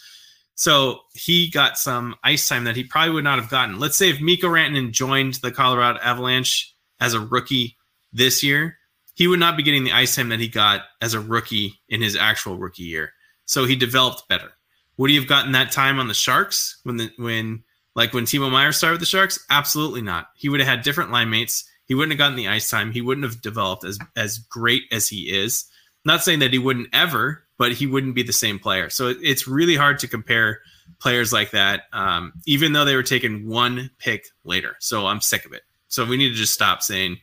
[0.60, 3.78] So he got some ice time that he probably would not have gotten.
[3.78, 7.78] Let's say if Mikko Rantanen joined the Colorado Avalanche as a rookie
[8.12, 8.76] this year,
[9.14, 12.02] he would not be getting the ice time that he got as a rookie in
[12.02, 13.14] his actual rookie year.
[13.46, 14.52] So he developed better.
[14.98, 18.52] Would he have gotten that time on the Sharks when the when like when Timo
[18.52, 19.42] Meier started with the Sharks?
[19.48, 20.26] Absolutely not.
[20.36, 21.64] He would have had different line mates.
[21.86, 22.92] He wouldn't have gotten the ice time.
[22.92, 25.64] He wouldn't have developed as as great as he is.
[26.04, 28.88] Not saying that he wouldn't ever, but he wouldn't be the same player.
[28.88, 30.60] So it's really hard to compare
[30.98, 34.76] players like that, um, even though they were taken one pick later.
[34.78, 35.60] So I'm sick of it.
[35.88, 37.18] So we need to just stop saying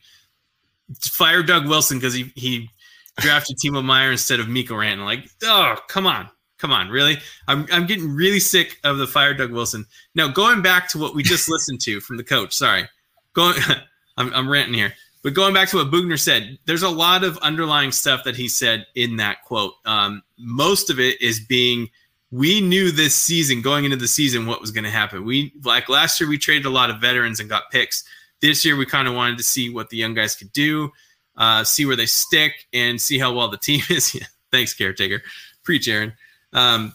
[1.00, 2.70] fire Doug Wilson because he he
[3.16, 5.04] drafted Timo Meier instead of Mikko Rantanen.
[5.04, 6.30] Like, oh, come on.
[6.58, 7.18] Come on, really?
[7.48, 9.86] I'm, I'm getting really sick of the fire Doug Wilson.
[10.14, 12.88] Now, going back to what we just listened to from the coach, sorry.
[13.32, 13.56] Going
[14.16, 14.94] I'm, I'm ranting here.
[15.28, 18.48] But going back to what Boughner said, there's a lot of underlying stuff that he
[18.48, 19.74] said in that quote.
[19.84, 21.90] Um, most of it is being
[22.30, 25.26] we knew this season going into the season what was going to happen.
[25.26, 28.04] We like last year we traded a lot of veterans and got picks.
[28.40, 30.92] This year we kind of wanted to see what the young guys could do,
[31.36, 34.18] uh, see where they stick, and see how well the team is.
[34.50, 35.22] Thanks, caretaker.
[35.62, 36.14] Preach, Aaron.
[36.54, 36.94] Um,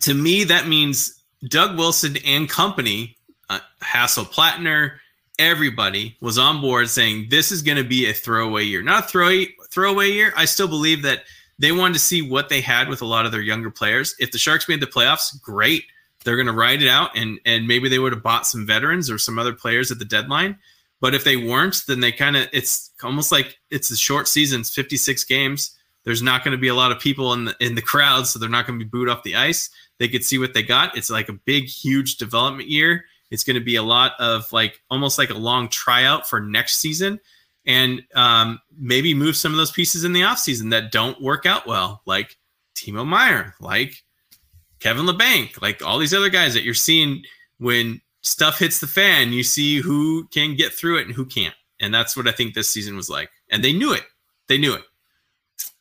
[0.00, 3.18] to me, that means Doug Wilson and company,
[3.50, 5.01] uh, Hasso Plattner,
[5.42, 8.82] everybody was on board saying this is going to be a throwaway year.
[8.82, 10.32] Not a throw, throwaway year.
[10.36, 11.24] I still believe that
[11.58, 14.14] they wanted to see what they had with a lot of their younger players.
[14.18, 15.84] If the Sharks made the playoffs, great.
[16.24, 19.10] They're going to ride it out, and and maybe they would have bought some veterans
[19.10, 20.56] or some other players at the deadline.
[21.00, 24.60] But if they weren't, then they kind of it's almost like it's a short season,
[24.60, 25.76] it's 56 games.
[26.04, 28.38] There's not going to be a lot of people in the in the crowd, so
[28.38, 29.68] they're not going to be booed off the ice.
[29.98, 30.96] They could see what they got.
[30.96, 34.82] It's like a big, huge development year it's going to be a lot of like
[34.90, 37.18] almost like a long tryout for next season.
[37.66, 41.66] and um, maybe move some of those pieces in the offseason that don't work out
[41.66, 42.36] well, like
[42.74, 44.02] Timo Meier, like
[44.80, 47.22] Kevin Labanc, like all these other guys that you're seeing
[47.58, 51.54] when stuff hits the fan, you see who can get through it and who can't.
[51.80, 53.30] And that's what I think this season was like.
[53.50, 54.04] And they knew it.
[54.48, 54.82] They knew it.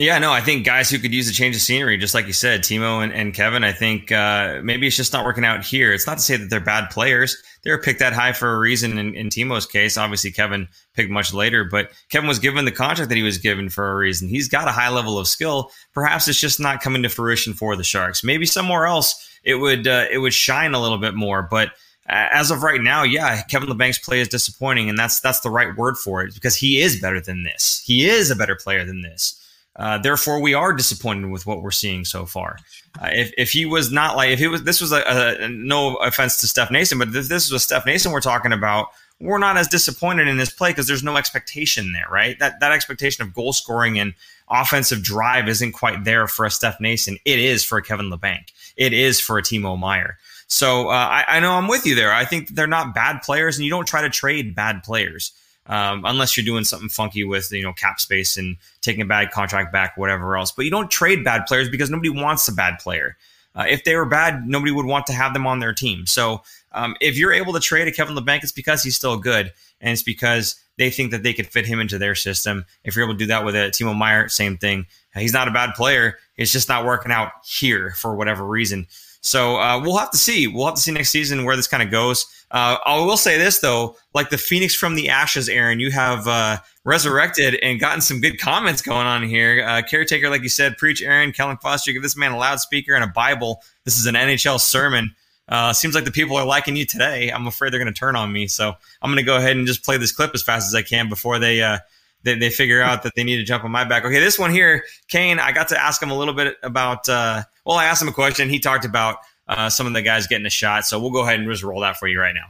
[0.02, 2.34] Yeah, no, I think guys who could use a change of scenery, just like you
[2.34, 5.94] said, Timo and, and Kevin, I think uh, maybe it's just not working out here.
[5.94, 7.38] It's not to say that they're bad players.
[7.62, 9.98] They were picked that high for a reason in, in Timo's case.
[9.98, 13.70] Obviously, Kevin picked much later, but Kevin was given the contract that he was given
[13.70, 14.28] for a reason.
[14.28, 15.70] He's got a high level of skill.
[15.94, 18.24] Perhaps it's just not coming to fruition for the Sharks.
[18.24, 21.74] Maybe somewhere else it would uh, it would shine a little bit more, but
[22.08, 25.78] as of right now, yeah, Kevin Labanc's play is disappointing, and that's that's the right
[25.78, 27.84] word for it because he is better than this.
[27.86, 29.38] He is a better player than this.
[29.82, 32.58] Uh, therefore, we are disappointed with what we're seeing so far.
[33.02, 35.96] Uh, if, if he was not like, if he was, this was a, a, no
[35.96, 38.90] offense to Steph Nason, but if this was Steph Nason we're talking about,
[39.20, 42.38] we're not as disappointed in his play because there's no expectation there, right?
[42.38, 44.14] That that expectation of goal scoring and
[44.52, 47.18] offensive drive isn't quite there for a Steph Nason.
[47.26, 48.52] It is for a Kevin Labanc.
[48.78, 50.20] It is for a Timo Meier.
[50.46, 52.14] So uh, I, I know I'm with you there.
[52.14, 55.32] I think they're not bad players, and you don't try to trade bad players
[55.68, 59.32] um, unless you're doing something funky with you know cap space and taking a bad
[59.32, 60.52] contract back, whatever else.
[60.52, 63.18] But you don't trade bad players because nobody wants a bad player.
[63.54, 66.06] Uh, if they were bad, nobody would want to have them on their team.
[66.06, 69.52] So um, if you're able to trade a Kevin Labanc, it's because he's still good,
[69.82, 72.66] and it's because they think that they could fit him into their system.
[72.84, 74.86] If you're able to do that with a Timo Meier, same thing.
[75.14, 76.18] He's not a bad player.
[76.38, 78.88] It's just not working out here for whatever reason.
[79.20, 80.48] So uh, we'll have to see.
[80.48, 82.26] We'll have to see next season where this kind of goes.
[82.52, 86.28] Uh, I will say this though, like the phoenix from the ashes, Aaron, you have
[86.28, 89.66] uh, resurrected and gotten some good comments going on here.
[89.66, 93.04] Uh, caretaker, like you said, preach, Aaron, Kellen Foster, give this man a loudspeaker and
[93.04, 93.62] a Bible.
[93.86, 95.16] This is an NHL sermon.
[95.48, 97.30] Uh, seems like the people are liking you today.
[97.30, 99.66] I'm afraid they're going to turn on me, so I'm going to go ahead and
[99.66, 101.80] just play this clip as fast as I can before they uh,
[102.24, 104.06] they, they figure out that they need to jump on my back.
[104.06, 105.40] Okay, this one here, Kane.
[105.40, 107.08] I got to ask him a little bit about.
[107.10, 108.50] Uh, well, I asked him a question.
[108.50, 109.18] He talked about
[109.52, 110.86] uh, some of the guys getting a shot.
[110.86, 112.48] So we'll go ahead and just roll that for you right now.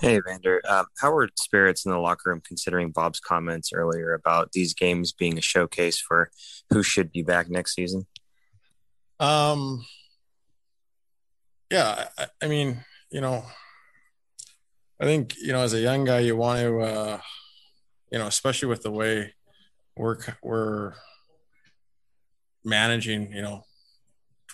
[0.00, 0.60] Hey, Vander.
[0.68, 5.12] Um, how are spirits in the locker room considering Bob's comments earlier about these games
[5.12, 6.32] being a showcase for
[6.70, 8.08] who should be back next season?
[9.20, 9.86] Um,
[11.70, 13.44] yeah, I, I mean, you know,
[15.00, 17.20] I think, you know, as a young guy, you want to, uh,
[18.10, 19.34] you know, especially with the way
[19.96, 20.94] we're, we're
[22.64, 23.62] managing, you know,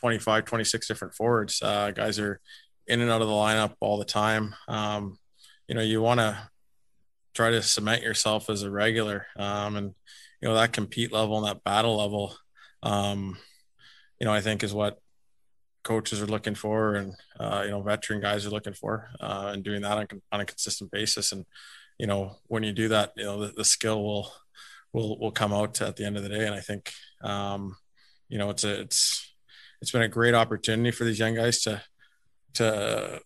[0.01, 1.61] 25, 26 different forwards.
[1.61, 2.41] Uh, guys are
[2.87, 4.55] in and out of the lineup all the time.
[4.69, 5.19] Um,
[5.67, 6.39] you know, you want to
[7.35, 9.27] try to cement yourself as a regular.
[9.37, 9.95] Um, and,
[10.41, 12.37] you know, that compete level and that battle level,
[12.83, 13.37] um,
[14.21, 14.99] you know, I think is what
[15.83, 19.65] coaches are looking for and, uh, you know, veteran guys are looking for uh, and
[19.65, 21.33] doing that on, on a consistent basis.
[21.33, 21.45] And,
[21.99, 24.33] you know, when you do that, you know, the, the skill will,
[24.93, 26.47] will, will come out at the end of the day.
[26.47, 27.77] And I think, um,
[28.29, 29.28] you know, it's a, it's,
[29.81, 31.83] it's been a great opportunity for these young guys to
[32.55, 33.21] to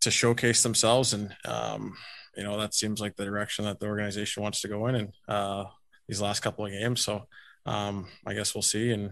[0.00, 1.12] to showcase themselves.
[1.12, 1.96] And um,
[2.36, 5.12] you know that seems like the direction that the organization wants to go in and
[5.28, 5.64] uh,
[6.08, 7.00] these last couple of games.
[7.00, 7.26] So
[7.66, 9.10] um, i guess we'll see and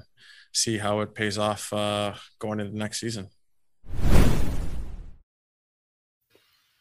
[0.53, 3.29] see how it pays off uh, going into the next season.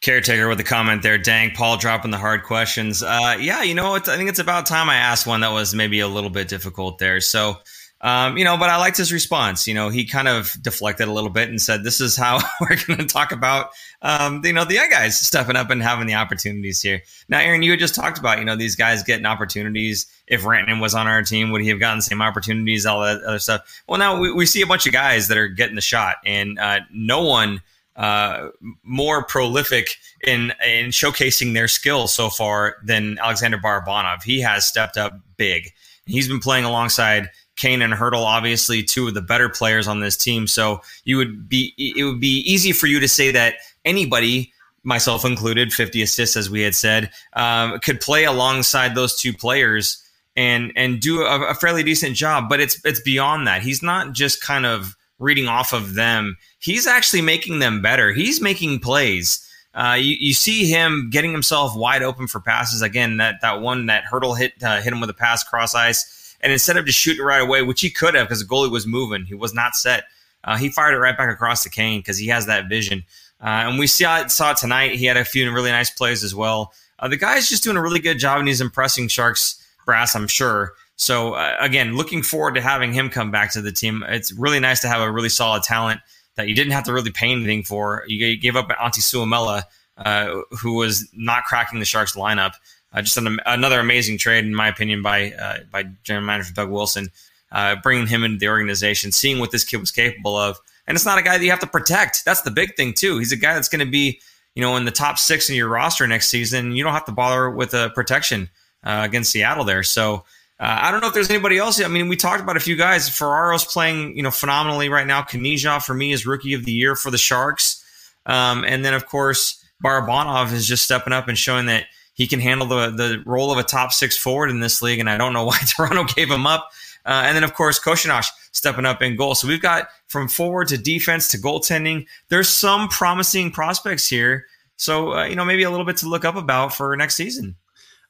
[0.02, 1.18] Caretaker with a comment there.
[1.18, 3.02] Dang paul dropping the hard questions.
[3.02, 6.02] Uh, yeah you know i think it's about time i asked one that was maybe
[6.02, 7.20] a little bit difficult there.
[7.20, 7.58] So
[8.04, 9.66] um, you know, but I liked his response.
[9.66, 12.76] You know, he kind of deflected a little bit and said, "This is how we're
[12.86, 13.70] going to talk about,
[14.02, 17.63] um, you know, the young guys stepping up and having the opportunities here." Now, Aaron,
[17.63, 20.06] you had just talked about, you know, these guys getting opportunities.
[20.28, 22.86] If Rantanen was on our team, would he have gotten the same opportunities?
[22.86, 23.62] All that other stuff.
[23.88, 26.60] Well, now we, we see a bunch of guys that are getting the shot, and
[26.60, 27.62] uh, no one
[27.96, 28.50] uh,
[28.84, 29.96] more prolific
[30.28, 34.24] in in showcasing their skill so far than Alexander Barabanov.
[34.24, 35.70] He has stepped up big.
[36.06, 40.18] He's been playing alongside Kane and Hertl, obviously two of the better players on this
[40.18, 40.48] team.
[40.48, 44.52] So you would be it would be easy for you to say that anybody,
[44.84, 50.00] myself included, 50 assists as we had said, um, could play alongside those two players
[50.36, 52.50] and and do a, a fairly decent job.
[52.50, 53.62] But it's it's beyond that.
[53.62, 56.38] He's not just kind of reading off of them.
[56.60, 58.12] He's actually making them better.
[58.12, 59.48] He's making plays.
[59.76, 62.84] Uh, you, you see him getting himself wide open for passes.
[62.84, 66.23] Again, that, that one that Hertl hit uh, hit him with a pass cross ice
[66.44, 68.86] and instead of just shooting right away, which he could have because the goalie was
[68.86, 70.04] moving, he was not set.
[70.44, 73.04] Uh, he fired it right back across the Kane because he has that vision.
[73.42, 74.96] Uh, and we saw it, saw it tonight.
[74.96, 76.74] He had a few really nice plays as well.
[77.00, 80.28] Uh, the guy's just doing a really good job, and he's impressing Sharks brass, I'm
[80.28, 80.74] sure.
[80.96, 84.04] So uh, again, looking forward to having him come back to the team.
[84.08, 86.02] It's really nice to have a really solid talent
[86.36, 88.04] that you didn't have to really pay anything for.
[88.08, 89.64] You gave up Antti Suomela,
[89.98, 92.54] uh, who was not cracking the Sharks lineup.
[92.94, 96.70] Uh, just an, another amazing trade, in my opinion, by uh, by general manager Doug
[96.70, 97.10] Wilson,
[97.52, 100.60] uh, bringing him into the organization, seeing what this kid was capable of.
[100.86, 102.26] And it's not a guy that you have to protect.
[102.26, 103.18] That's the big thing too.
[103.18, 104.20] He's a guy that's going to be,
[104.54, 106.76] you know, in the top six in your roster next season.
[106.76, 108.50] You don't have to bother with a protection
[108.84, 109.84] uh, against Seattle there.
[109.84, 110.26] So
[110.60, 111.82] uh, I don't know if there's anybody else.
[111.82, 113.10] I mean, we talked about a few guys.
[113.10, 115.22] Ferraro's playing, you know, phenomenally right now.
[115.22, 117.84] Knyzhov for me is rookie of the year for the Sharks,
[118.26, 122.39] um, and then of course Barabanov is just stepping up and showing that he can
[122.39, 124.99] handle the the role of a top six forward in this league.
[124.99, 126.71] And I don't know why Toronto gave him up.
[127.06, 129.36] Uh, and then of course Koshinash stepping up in goal.
[129.36, 132.06] So we've got from forward to defense to goaltending.
[132.30, 134.45] There's some promising prospects here.
[134.78, 137.56] So uh, you know maybe a little bit to look up about for next season.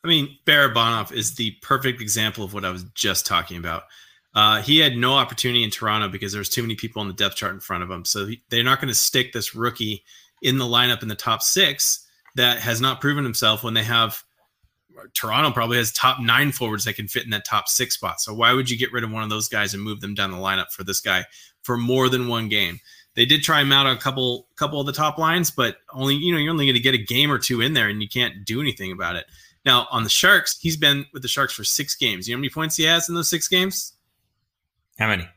[0.03, 3.83] I mean, Barabanov is the perfect example of what I was just talking about.
[4.35, 7.13] Uh, he had no opportunity in Toronto because there was too many people on the
[7.13, 8.03] depth chart in front of him.
[8.03, 10.03] So he, they're not going to stick this rookie
[10.41, 12.02] in the lineup in the top six
[12.35, 14.23] that has not proven himself when they have
[15.13, 18.21] Toronto probably has top nine forwards that can fit in that top six spot.
[18.21, 20.31] So why would you get rid of one of those guys and move them down
[20.31, 21.25] the lineup for this guy
[21.63, 22.79] for more than one game?
[23.15, 26.15] They did try him out on a couple couple of the top lines, but only
[26.15, 28.09] you know you're only going to get a game or two in there, and you
[28.09, 29.25] can't do anything about it.
[29.65, 32.27] Now on the Sharks, he's been with the Sharks for six games.
[32.27, 33.93] You know how many points he has in those six games?
[34.97, 35.27] How many?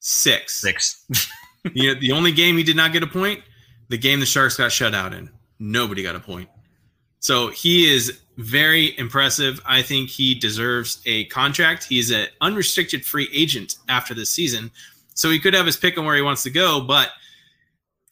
[0.00, 0.60] Six.
[0.60, 1.04] Six.
[1.74, 3.42] you know, the only game he did not get a point,
[3.88, 5.30] the game the Sharks got shut out in.
[5.58, 6.48] Nobody got a point.
[7.20, 9.60] So he is very impressive.
[9.66, 11.84] I think he deserves a contract.
[11.84, 14.70] He's an unrestricted free agent after this season.
[15.14, 17.10] So he could have his pick on where he wants to go, but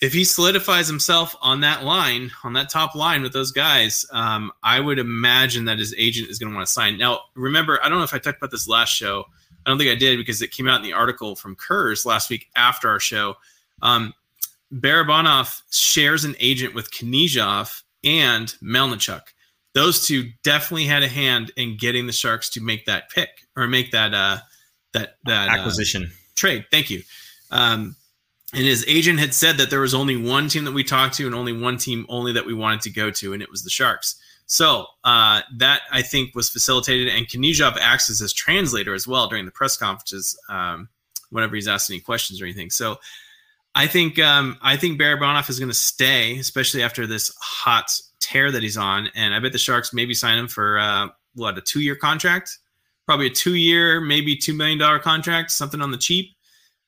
[0.01, 4.53] if he solidifies himself on that line, on that top line with those guys, um,
[4.63, 6.99] I would imagine that his agent is going to want to sign.
[6.99, 9.25] Now, remember, I don't know if I talked about this last show.
[9.65, 12.29] I don't think I did because it came out in the article from Kurz last
[12.29, 13.37] week after our show.
[13.81, 14.13] Um,
[14.73, 19.23] Barabanov shares an agent with Knyzhov and Melnichuk.
[19.75, 23.67] Those two definitely had a hand in getting the Sharks to make that pick or
[23.67, 24.39] make that uh,
[24.93, 26.65] that that uh, acquisition uh, trade.
[26.71, 27.03] Thank you.
[27.51, 27.97] Um,
[28.53, 31.27] and his agent had said that there was only one team that we talked to
[31.27, 33.71] and only one team only that we wanted to go to and it was the
[33.71, 39.07] sharks so uh, that i think was facilitated and Knyzhov acts as his translator as
[39.07, 40.89] well during the press conferences um,
[41.31, 42.99] whenever he's asked any questions or anything so
[43.77, 48.51] i think um, i think barabanov is going to stay especially after this hot tear
[48.51, 51.61] that he's on and i bet the sharks maybe sign him for uh, what a
[51.61, 52.59] two-year contract
[53.07, 56.37] probably a two-year maybe $2 million contract something on the cheap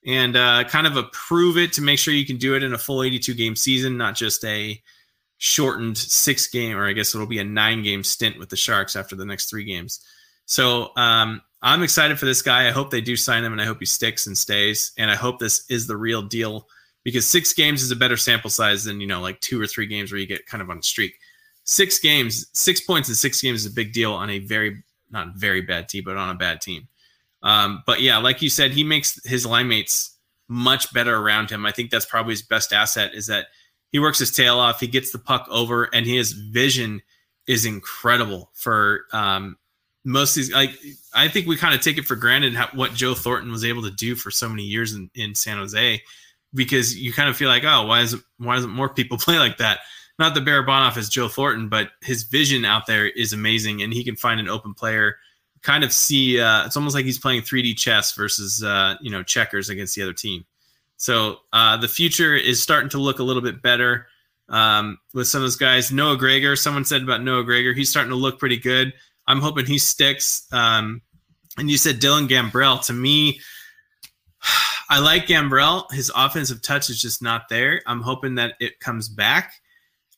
[0.06, 2.78] and uh, kind of approve it to make sure you can do it in a
[2.78, 4.80] full 82 game season, not just a
[5.38, 8.96] shortened six game, or I guess it'll be a nine game stint with the Sharks
[8.96, 10.00] after the next three games.
[10.46, 12.68] So um, I'm excited for this guy.
[12.68, 14.92] I hope they do sign him, and I hope he sticks and stays.
[14.96, 16.66] And I hope this is the real deal
[17.08, 19.86] because six games is a better sample size than you know like two or three
[19.86, 21.14] games where you get kind of on a streak.
[21.64, 25.34] Six games, six points in six games is a big deal on a very not
[25.34, 26.86] very bad team, but on a bad team.
[27.42, 30.18] Um, but yeah, like you said, he makes his line mates
[30.48, 31.64] much better around him.
[31.64, 33.46] I think that's probably his best asset is that
[33.90, 37.00] he works his tail off, he gets the puck over, and his vision
[37.46, 39.56] is incredible for um,
[40.04, 40.52] most of these.
[40.52, 40.78] Like
[41.14, 43.82] I think we kind of take it for granted how, what Joe Thornton was able
[43.84, 46.02] to do for so many years in, in San Jose,
[46.54, 49.58] because you kind of feel like, oh, why is why doesn't more people play like
[49.58, 49.80] that?
[50.18, 54.02] Not the Barabanov as Joe Thornton, but his vision out there is amazing, and he
[54.02, 55.16] can find an open player
[55.62, 59.22] kind of see uh, it's almost like he's playing 3D chess versus uh, you know
[59.22, 60.44] checkers against the other team.
[60.96, 64.06] So uh, the future is starting to look a little bit better
[64.48, 65.92] um, with some of those guys.
[65.92, 68.92] Noah Gregor, someone said about Noah Gregor, he's starting to look pretty good.
[69.26, 70.46] I'm hoping he sticks.
[70.52, 71.02] Um,
[71.56, 72.84] and you said Dylan Gambrell.
[72.86, 73.40] To me,
[74.90, 75.90] I like Gambrell.
[75.92, 77.82] His offensive touch is just not there.
[77.86, 79.52] I'm hoping that it comes back.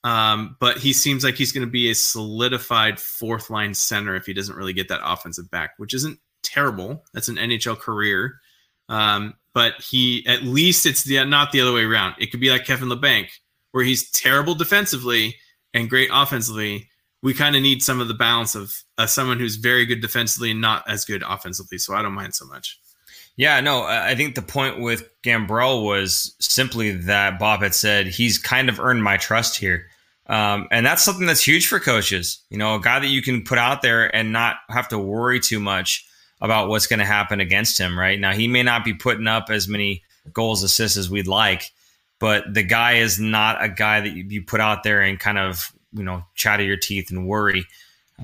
[0.02, 4.26] Um, but he seems like he's going to be a solidified fourth line center if
[4.26, 7.04] he doesn't really get that offensive back, which isn't terrible.
[7.12, 8.40] That's an NHL career.
[8.88, 12.14] Um, but he at least it's the not the other way around.
[12.18, 13.28] It could be like Kevin Labanc,
[13.72, 15.37] where he's terrible defensively
[15.74, 16.88] and great offensively.
[17.22, 20.52] We kind of need some of the balance of uh, someone who's very good defensively
[20.52, 21.76] and not as good offensively.
[21.76, 22.80] So I don't mind so much.
[23.41, 28.36] Yeah, no, I think the point with Gambrell was simply that Bob had said he's
[28.36, 29.86] kind of earned my trust here.
[30.26, 32.43] Um, and that's something that's huge for coaches.
[32.51, 35.41] You know, a guy that you can put out there and not have to worry
[35.41, 36.07] too much
[36.43, 38.20] about what's going to happen against him, right?
[38.20, 40.03] Now, he may not be putting up as many
[40.34, 41.72] goals, assists as we'd like,
[42.18, 45.72] but the guy is not a guy that you put out there and kind of,
[45.95, 47.64] you know, chatter your teeth and worry.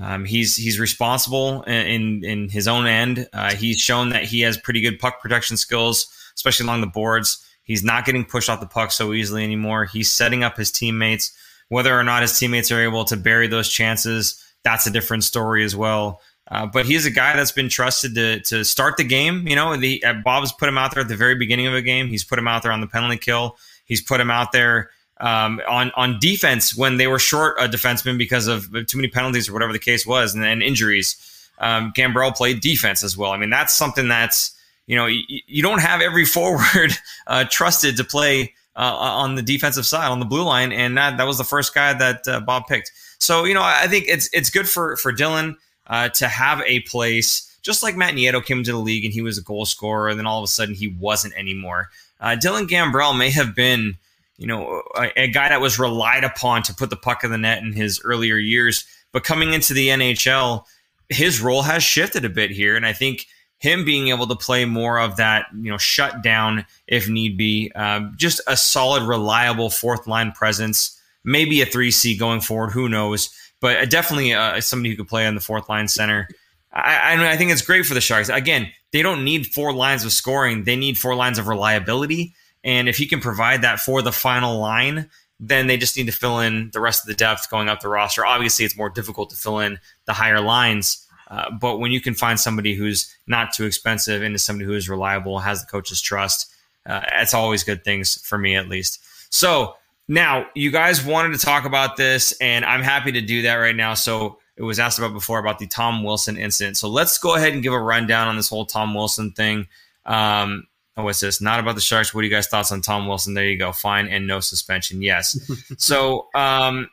[0.01, 3.27] Um, he's he's responsible in in his own end.
[3.33, 7.43] Uh, he's shown that he has pretty good puck protection skills, especially along the boards.
[7.63, 9.85] He's not getting pushed off the puck so easily anymore.
[9.85, 11.31] He's setting up his teammates
[11.69, 15.63] whether or not his teammates are able to bury those chances, that's a different story
[15.63, 16.21] as well.
[16.49, 19.45] Uh, but he's a guy that's been trusted to to start the game.
[19.47, 21.81] You know, the uh, Bob's put him out there at the very beginning of a
[21.81, 22.07] game.
[22.07, 23.57] He's put him out there on the penalty kill.
[23.83, 24.89] He's put him out there
[25.19, 29.49] um, on on defense when they were short a defenseman because of too many penalties
[29.49, 31.15] or whatever the case was, and, and injuries.
[31.59, 33.31] Um, Gambrell played defense as well.
[33.31, 34.55] I mean, that's something that's
[34.85, 36.93] you know you, you don't have every forward
[37.27, 41.17] uh, trusted to play uh, on the defensive side on the blue line, and that
[41.17, 42.91] that was the first guy that uh, Bob picked.
[43.19, 45.55] So you know, I think it's it's good for for Dylan
[45.87, 47.43] uh, to have a place.
[47.63, 50.19] Just like Matt Nieto came into the league and he was a goal scorer, and
[50.19, 51.89] then all of a sudden he wasn't anymore.
[52.21, 53.97] Uh, Dylan Gambrell may have been,
[54.37, 57.37] you know, a, a, guy that was relied upon to put the puck in the
[57.37, 60.63] net in his earlier years, but coming into the NHL,
[61.09, 63.27] his role has shifted a bit here, and I think
[63.59, 67.71] him being able to play more of that, you know, shut down if need be,
[67.73, 72.87] um, just a solid, reliable fourth line presence, maybe a three C going forward, who
[72.87, 76.27] knows but definitely uh, somebody who could play on the fourth line center.
[76.71, 78.29] I, I, mean, I think it's great for the Sharks.
[78.29, 82.33] Again, they don't need four lines of scoring; they need four lines of reliability.
[82.67, 85.09] And if he can provide that for the final line,
[85.39, 87.87] then they just need to fill in the rest of the depth going up the
[87.87, 88.25] roster.
[88.25, 91.07] Obviously, it's more difficult to fill in the higher lines.
[91.29, 94.73] Uh, but when you can find somebody who's not too expensive and is somebody who
[94.73, 96.51] is reliable, has the coach's trust,
[96.85, 99.01] uh, it's always good things for me at least.
[99.33, 99.75] So
[100.09, 103.75] now, you guys wanted to talk about this, and I'm happy to do that right
[103.75, 103.93] now.
[103.93, 106.77] So, it was asked about before about the Tom Wilson incident.
[106.77, 109.67] So, let's go ahead and give a rundown on this whole Tom Wilson thing.
[110.05, 110.65] Um,
[111.03, 111.41] what's this?
[111.41, 112.13] Not about the Sharks.
[112.13, 113.33] What are you guys' thoughts on Tom Wilson?
[113.33, 113.71] There you go.
[113.71, 115.01] Fine and no suspension.
[115.01, 115.37] Yes.
[115.77, 116.87] so, um,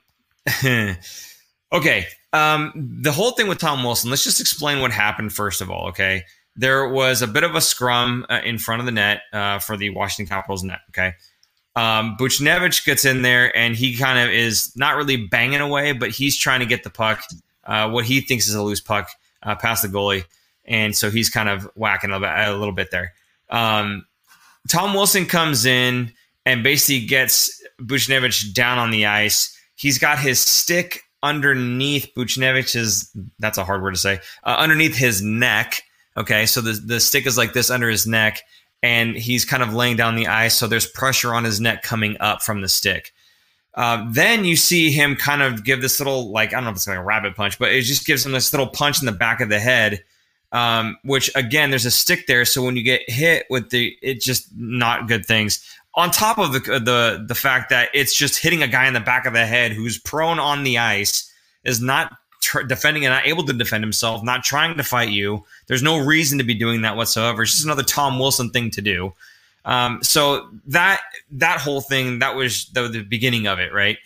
[1.72, 2.07] okay.
[2.32, 5.88] Um, the whole thing with Tom Wilson, let's just explain what happened first of all,
[5.88, 6.24] okay?
[6.57, 9.76] There was a bit of a scrum uh, in front of the net uh, for
[9.76, 11.14] the Washington Capitals net, okay?
[11.76, 16.11] Um, Buchnevich gets in there and he kind of is not really banging away, but
[16.11, 17.24] he's trying to get the puck,
[17.64, 19.11] uh, what he thinks is a loose puck,
[19.42, 20.24] uh, past the goalie.
[20.64, 23.12] And so he's kind of whacking a, a little bit there.
[23.51, 24.07] Um,
[24.68, 26.12] Tom Wilson comes in
[26.47, 29.57] and basically gets Buchnevich down on the ice.
[29.74, 35.22] He's got his stick underneath Buchnevich's, that's a hard word to say, uh, underneath his
[35.22, 35.82] neck.
[36.16, 38.42] Okay, so the, the stick is like this under his neck
[38.82, 42.18] and he's kind of laying down the ice, so there's pressure on his neck coming
[42.20, 43.12] up from the stick.
[43.74, 46.76] Uh, then you see him kind of give this little, like, I don't know if
[46.76, 49.12] it's like a rabbit punch, but it just gives him this little punch in the
[49.12, 50.05] back of the head,
[50.55, 52.44] um, which again, there's a stick there.
[52.44, 55.62] So when you get hit with the, it's just not good things.
[55.96, 59.00] On top of the, the, the fact that it's just hitting a guy in the
[59.00, 61.30] back of the head who's prone on the ice
[61.64, 65.44] is not tr- defending and not able to defend himself, not trying to fight you.
[65.66, 67.42] There's no reason to be doing that whatsoever.
[67.42, 69.12] It's just another Tom Wilson thing to do.
[69.64, 71.00] Um, so that
[71.32, 73.98] that whole thing that was the, the beginning of it, right?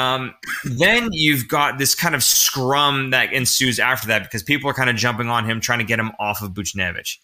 [0.00, 0.34] Um,
[0.64, 4.88] then you've got this kind of scrum that ensues after that because people are kind
[4.88, 7.18] of jumping on him, trying to get him off of Buchnevich.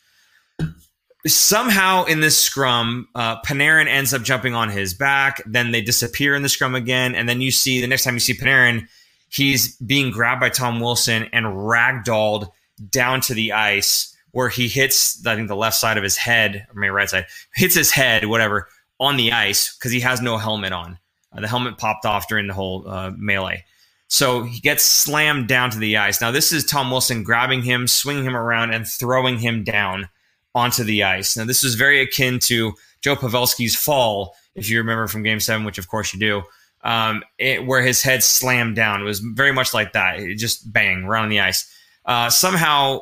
[1.27, 5.43] Somehow in this scrum, uh, Panarin ends up jumping on his back.
[5.47, 8.21] Then they disappear in the scrum again, and then you see the next time you
[8.21, 8.87] see Panarin,
[9.29, 12.51] he's being grabbed by Tom Wilson and ragdolled
[12.91, 16.67] down to the ice where he hits, I think, the left side of his head,
[16.69, 17.25] or maybe right side,
[17.55, 18.69] hits his head, whatever,
[19.01, 20.99] on the ice because he has no helmet on.
[21.37, 23.65] Uh, the helmet popped off during the whole uh, melee.
[24.09, 26.21] So he gets slammed down to the ice.
[26.21, 30.09] Now, this is Tom Wilson grabbing him, swinging him around, and throwing him down
[30.55, 31.37] onto the ice.
[31.37, 35.67] Now, this is very akin to Joe Pavelski's fall, if you remember from game seven,
[35.67, 36.43] which of course you do
[36.87, 39.01] um, it, where his head slammed down.
[39.01, 40.21] It was very much like that.
[40.21, 41.71] It just bang right on the ice.
[42.05, 43.01] Uh, somehow,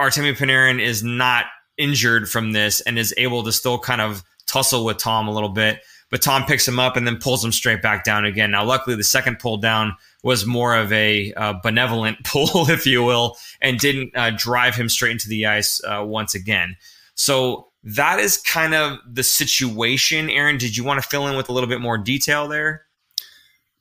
[0.00, 4.84] Artemi Panarin is not injured from this and is able to still kind of tussle
[4.84, 5.80] with Tom a little bit.
[6.14, 8.52] But Tom picks him up and then pulls him straight back down again.
[8.52, 13.02] Now, luckily, the second pull down was more of a uh, benevolent pull, if you
[13.02, 16.76] will, and didn't uh, drive him straight into the ice uh, once again.
[17.16, 20.30] So that is kind of the situation.
[20.30, 22.86] Aaron, did you want to fill in with a little bit more detail there?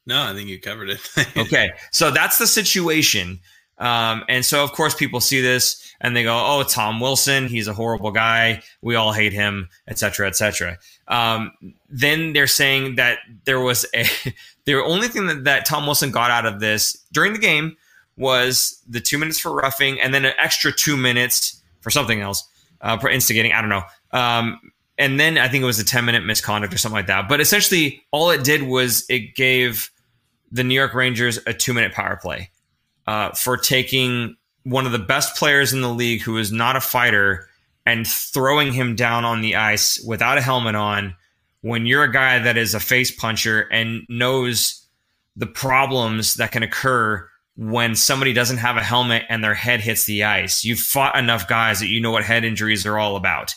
[0.08, 1.08] No, I think you covered it.
[1.38, 3.42] okay, so that's the situation.
[3.78, 7.68] Um, and so, of course, people see this and they go, "Oh, Tom Wilson, he's
[7.68, 8.62] a horrible guy.
[8.82, 10.78] We all hate him, etc., etc."
[11.08, 11.52] Um,
[11.90, 14.06] then they're saying that there was a
[14.66, 17.78] the only thing that, that Tom Wilson got out of this during the game
[18.18, 22.48] was the two minutes for roughing and then an extra two minutes for something else
[22.82, 23.54] uh, for instigating.
[23.54, 23.84] I don't know.
[24.12, 24.60] Um,
[24.98, 27.28] and then I think it was a 10 minute misconduct or something like that.
[27.28, 29.90] But essentially, all it did was it gave
[30.52, 32.52] the New York Rangers a two minute power play
[33.08, 36.82] uh, for taking one of the best players in the league who is not a
[36.82, 37.48] fighter
[37.86, 41.16] and throwing him down on the ice without a helmet on
[41.62, 44.86] when you're a guy that is a face puncher and knows
[45.36, 50.06] the problems that can occur when somebody doesn't have a helmet and their head hits
[50.06, 50.64] the ice.
[50.64, 53.54] You've fought enough guys that you know what head injuries are all about.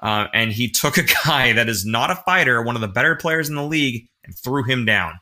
[0.00, 3.16] Uh, and he took a guy that is not a fighter, one of the better
[3.16, 5.18] players in the league, and threw him down.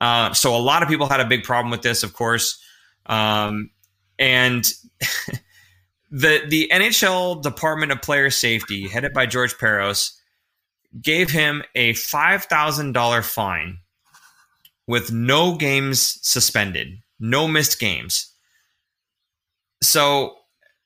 [0.00, 2.60] Uh, so a lot of people had a big problem with this, of course.
[3.06, 3.70] Um,
[4.18, 4.64] and
[6.10, 10.12] the the NHL Department of Player Safety, headed by George Parros,
[11.00, 13.78] gave him a five thousand dollar fine
[14.86, 18.32] with no games suspended, no missed games.
[19.82, 20.36] So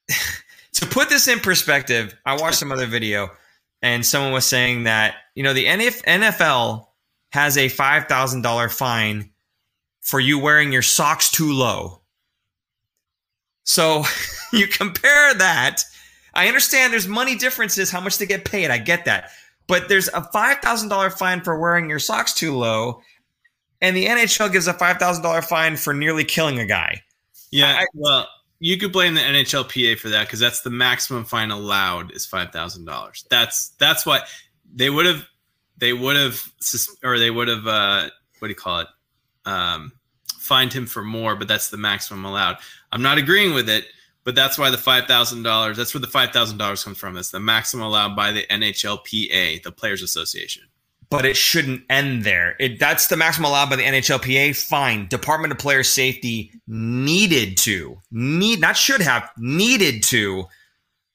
[0.74, 3.30] to put this in perspective, I watched some other video
[3.82, 6.86] and someone was saying that, you know, the NFL
[7.32, 9.30] has a $5,000 fine
[10.00, 12.00] for you wearing your socks too low.
[13.66, 14.04] So
[14.52, 15.84] you compare that.
[16.34, 18.70] I understand there's money differences, how much they get paid.
[18.70, 19.30] I get that.
[19.66, 23.02] But there's a $5,000 fine for wearing your socks too low.
[23.80, 27.02] And the NHL gives a $5,000 fine for nearly killing a guy.
[27.50, 27.76] Yeah.
[27.80, 32.12] I, well, you could blame the NHLPA for that because that's the maximum fine allowed
[32.12, 33.26] is five thousand dollars.
[33.28, 34.28] That's that's what
[34.74, 35.26] they would have
[35.76, 36.40] they would have
[37.02, 38.08] or they would have uh,
[38.38, 38.88] what do you call it
[39.44, 39.92] um,
[40.46, 42.56] fined him for more, but that's the maximum allowed.
[42.92, 43.86] I'm not agreeing with it,
[44.24, 47.14] but that's why the five thousand dollars that's where the five thousand dollars comes from.
[47.14, 50.62] That's the maximum allowed by the NHLPA, the Players Association
[51.08, 52.56] but it shouldn't end there.
[52.58, 54.56] It, that's the maximum allowed by the NHLPA.
[54.56, 55.06] Fine.
[55.06, 60.44] Department of Player Safety needed to need not should have needed to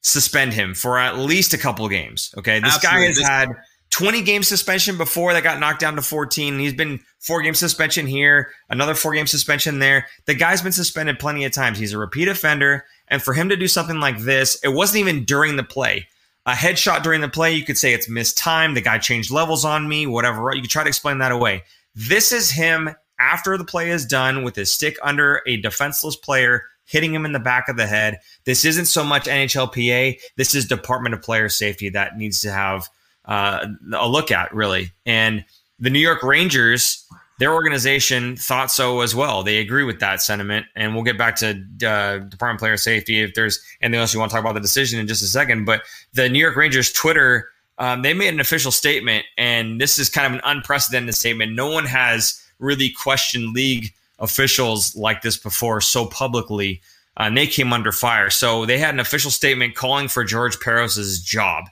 [0.02, 2.34] suspend him for at least a couple games.
[2.38, 3.00] Okay, this Absolutely.
[3.02, 3.50] guy has this- had
[3.92, 6.60] 20 game suspension before that got knocked down to 14.
[6.60, 10.08] He's been four game suspension here, another four game suspension there.
[10.26, 11.78] The guy's been suspended plenty of times.
[11.78, 12.86] He's a repeat offender.
[13.08, 16.08] And for him to do something like this, it wasn't even during the play
[16.46, 18.74] a headshot during the play, you could say it's missed time.
[18.74, 20.54] The guy changed levels on me, whatever.
[20.54, 21.64] You could try to explain that away.
[21.94, 26.64] This is him after the play is done with his stick under a defenseless player,
[26.86, 28.20] hitting him in the back of the head.
[28.46, 30.20] This isn't so much NHLPA.
[30.36, 32.90] This is Department of Player Safety that needs to have
[33.26, 34.92] uh, a look at, really.
[35.06, 35.46] And
[35.80, 37.06] the New York Rangers
[37.42, 39.42] their organization thought so as well.
[39.42, 41.50] They agree with that sentiment, and we'll get back to
[41.84, 44.60] uh, Department of Player Safety if there's anything else you want to talk about the
[44.60, 45.66] decision in just a second.
[45.66, 45.82] But
[46.14, 47.50] the New York Rangers Twitter,
[47.80, 51.54] um, they made an official statement, and this is kind of an unprecedented statement.
[51.54, 56.80] No one has really questioned league officials like this before so publicly,
[57.18, 58.30] uh, and they came under fire.
[58.30, 61.64] So they had an official statement calling for George Parros's job,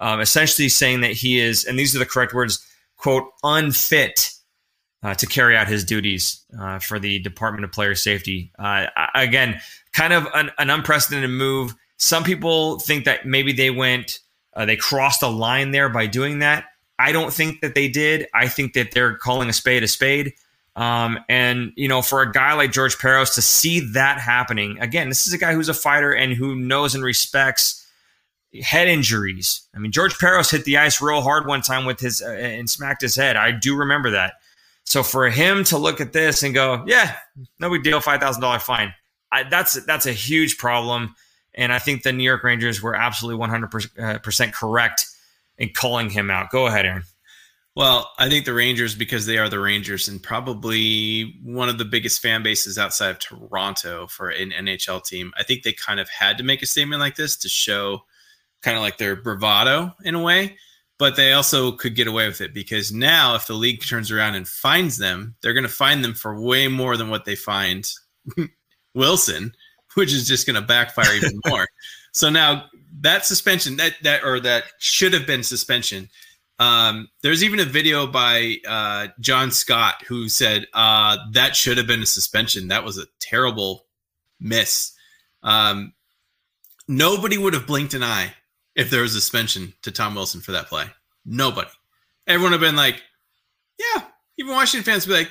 [0.00, 4.32] um, essentially saying that he is, and these are the correct words, quote, unfit
[5.02, 8.52] uh, to carry out his duties uh, for the Department of Player Safety.
[8.58, 9.60] Uh, again,
[9.92, 11.74] kind of an, an, unprecedented move.
[11.96, 14.20] Some people think that maybe they went,
[14.54, 16.64] uh, they crossed a line there by doing that.
[16.98, 18.26] I don't think that they did.
[18.34, 20.34] I think that they're calling a spade a spade.
[20.76, 25.08] Um, and you know, for a guy like George Parros to see that happening again,
[25.08, 27.79] this is a guy who's a fighter and who knows and respects
[28.62, 29.62] head injuries.
[29.74, 32.68] I mean, George Parros hit the ice real hard one time with his uh, and
[32.68, 33.36] smacked his head.
[33.36, 34.34] I do remember that.
[34.84, 37.16] So for him to look at this and go, yeah,
[37.60, 38.92] no big deal, five thousand dollar fine.
[39.30, 41.14] I, that's that's a huge problem,
[41.54, 45.06] and I think the New York Rangers were absolutely one hundred uh, percent correct
[45.58, 46.50] in calling him out.
[46.50, 47.04] Go ahead, Aaron.
[47.76, 51.84] Well, I think the Rangers, because they are the Rangers and probably one of the
[51.84, 56.08] biggest fan bases outside of Toronto for an NHL team, I think they kind of
[56.08, 58.02] had to make a statement like this to show
[58.62, 60.56] kind of like their bravado in a way
[61.00, 64.34] but they also could get away with it because now if the league turns around
[64.34, 67.90] and finds them, they're going to find them for way more than what they fined
[68.94, 69.54] Wilson,
[69.94, 71.66] which is just going to backfire even more.
[72.12, 72.66] So now
[73.00, 76.10] that suspension that that or that should have been suspension.
[76.58, 81.86] Um, there's even a video by uh, John Scott who said uh, that should have
[81.86, 82.68] been a suspension.
[82.68, 83.86] That was a terrible
[84.38, 84.92] miss.
[85.42, 85.94] Um,
[86.88, 88.34] nobody would have blinked an eye
[88.74, 90.86] if there was a suspension to Tom Wilson for that play.
[91.24, 91.70] Nobody.
[92.26, 93.02] Everyone have been like,
[93.78, 94.02] yeah.
[94.38, 95.30] Even Washington fans be like,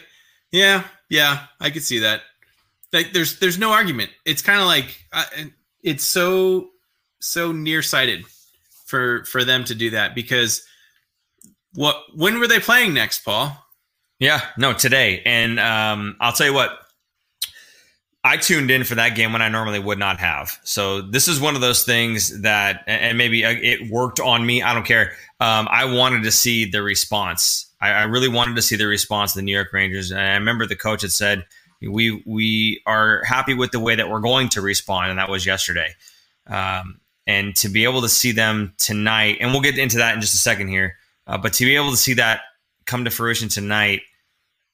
[0.52, 2.22] yeah, yeah, I could see that.
[2.92, 4.12] Like, there's there's no argument.
[4.26, 5.26] It's kind of like uh,
[5.84, 6.70] it's so
[7.20, 8.26] so nearsighted
[8.86, 10.64] for for them to do that because
[11.74, 13.56] what when were they playing next, Paul?
[14.20, 15.22] Yeah, no, today.
[15.26, 16.80] And um, I'll tell you what,
[18.24, 20.60] I tuned in for that game when I normally would not have.
[20.64, 24.62] So this is one of those things that, and maybe uh, it worked on me.
[24.62, 25.14] I don't care.
[25.40, 27.68] Um, I wanted to see the response.
[27.80, 30.12] I, I, really wanted to see the response of the New York Rangers.
[30.12, 31.46] And I remember the coach had said,
[31.82, 35.46] "We we are happy with the way that we're going to respond," and that was
[35.46, 35.96] yesterday.
[36.48, 40.20] Um, and to be able to see them tonight, and we'll get into that in
[40.20, 40.98] just a second here.
[41.26, 42.42] Uh, but to be able to see that
[42.86, 44.02] come to fruition tonight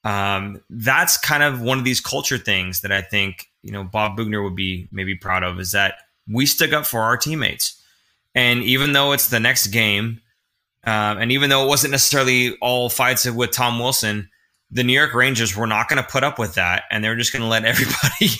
[0.05, 4.17] um, that's kind of one of these culture things that I think you know Bob
[4.17, 5.95] Boughner would be maybe proud of is that
[6.31, 7.81] we stick up for our teammates,
[8.33, 10.21] and even though it's the next game,
[10.85, 14.29] um, and even though it wasn't necessarily all fights with Tom Wilson,
[14.71, 17.15] the New York Rangers were not going to put up with that, and they were
[17.15, 18.31] just going to let everybody,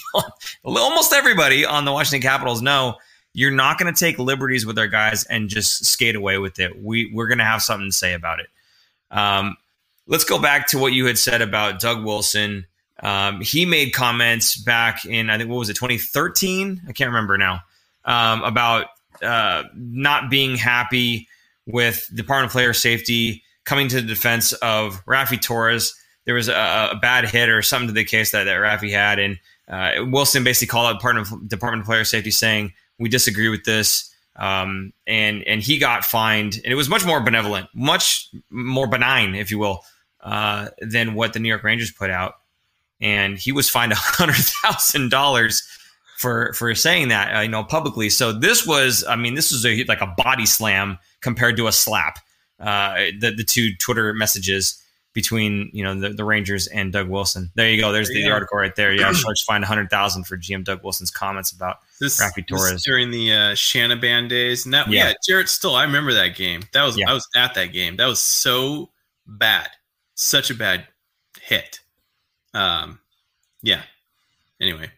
[0.64, 2.96] almost everybody on the Washington Capitals know
[3.34, 6.82] you're not going to take liberties with our guys and just skate away with it.
[6.82, 8.48] We we're going to have something to say about it.
[9.12, 9.58] Um,
[10.08, 12.66] let's go back to what you had said about Doug Wilson.
[13.02, 16.84] Um, he made comments back in I think what was it 2013?
[16.88, 17.62] I can't remember now
[18.06, 18.88] um, about
[19.22, 21.28] uh, not being happy
[21.66, 25.94] with Department of Player Safety coming to the defense of Raffi Torres.
[26.26, 29.20] There was a, a, bad hit or something to the case that, that Raffi had,
[29.20, 33.50] and uh, Wilson basically called out Department of, Department of Player Safety saying we disagree
[33.50, 34.12] with this.
[34.38, 39.34] Um, and and he got fined, and it was much more benevolent, much more benign,
[39.34, 39.82] if you will,
[40.26, 42.36] uh, than what the New York Rangers put out.
[43.00, 45.64] And he was fined a hundred thousand dollars
[46.18, 48.10] for for saying that, uh, you know, publicly.
[48.10, 51.72] So this was, I mean, this was a, like a body slam compared to a
[51.72, 52.20] slap.
[52.60, 54.82] Uh, the the two Twitter messages
[55.16, 57.50] between you know the, the Rangers and Doug Wilson.
[57.56, 57.92] There you go.
[57.92, 58.94] There's the, the article right there.
[58.94, 62.74] Yeah, Sharks fined a hundred thousand for GM Doug Wilson's comments about this, Raffi Torres
[62.74, 64.66] this during the uh, Shanahan days.
[64.66, 65.08] And that, yeah.
[65.08, 65.76] yeah, Jarrett Stoll.
[65.76, 66.64] I remember that game.
[66.74, 67.10] That was yeah.
[67.10, 67.96] I was at that game.
[67.96, 68.92] That was so
[69.26, 69.70] bad,
[70.16, 70.88] such a bad
[71.42, 71.80] hit.
[72.54, 73.00] Um,
[73.62, 73.82] yeah.
[74.60, 74.90] Anyway,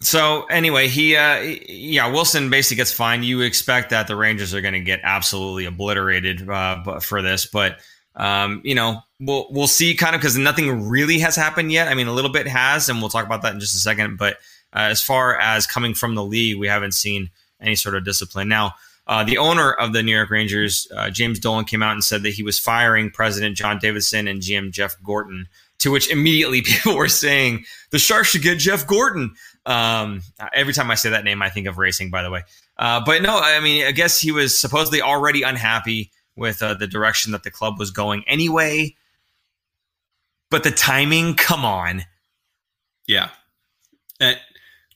[0.00, 3.24] so anyway, he uh yeah, Wilson basically gets fined.
[3.24, 7.78] You expect that the Rangers are going to get absolutely obliterated uh, for this, but
[8.14, 11.88] um, you know, we'll we'll see kind of because nothing really has happened yet.
[11.88, 14.18] I mean, a little bit has, and we'll talk about that in just a second.
[14.18, 14.34] But
[14.74, 17.30] uh, as far as coming from the league, we haven't seen
[17.60, 18.48] any sort of discipline.
[18.48, 18.74] Now,
[19.06, 22.22] uh, the owner of the New York Rangers, uh, James Dolan, came out and said
[22.22, 25.48] that he was firing President John Davidson and GM Jeff Gorton.
[25.80, 29.34] To which immediately people were saying the Sharks should get Jeff Gorton.
[29.66, 30.22] Um,
[30.52, 32.42] every time I say that name, I think of racing, by the way.
[32.76, 36.86] Uh, but no, I mean, I guess he was supposedly already unhappy with uh, the
[36.86, 38.94] direction that the club was going anyway.
[40.50, 42.04] But the timing, come on.
[43.06, 43.30] Yeah.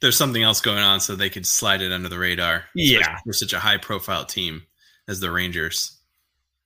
[0.00, 2.64] There's something else going on, so they could slide it under the radar.
[2.74, 3.18] Yeah.
[3.24, 4.62] We're such a high profile team
[5.08, 5.96] as the Rangers.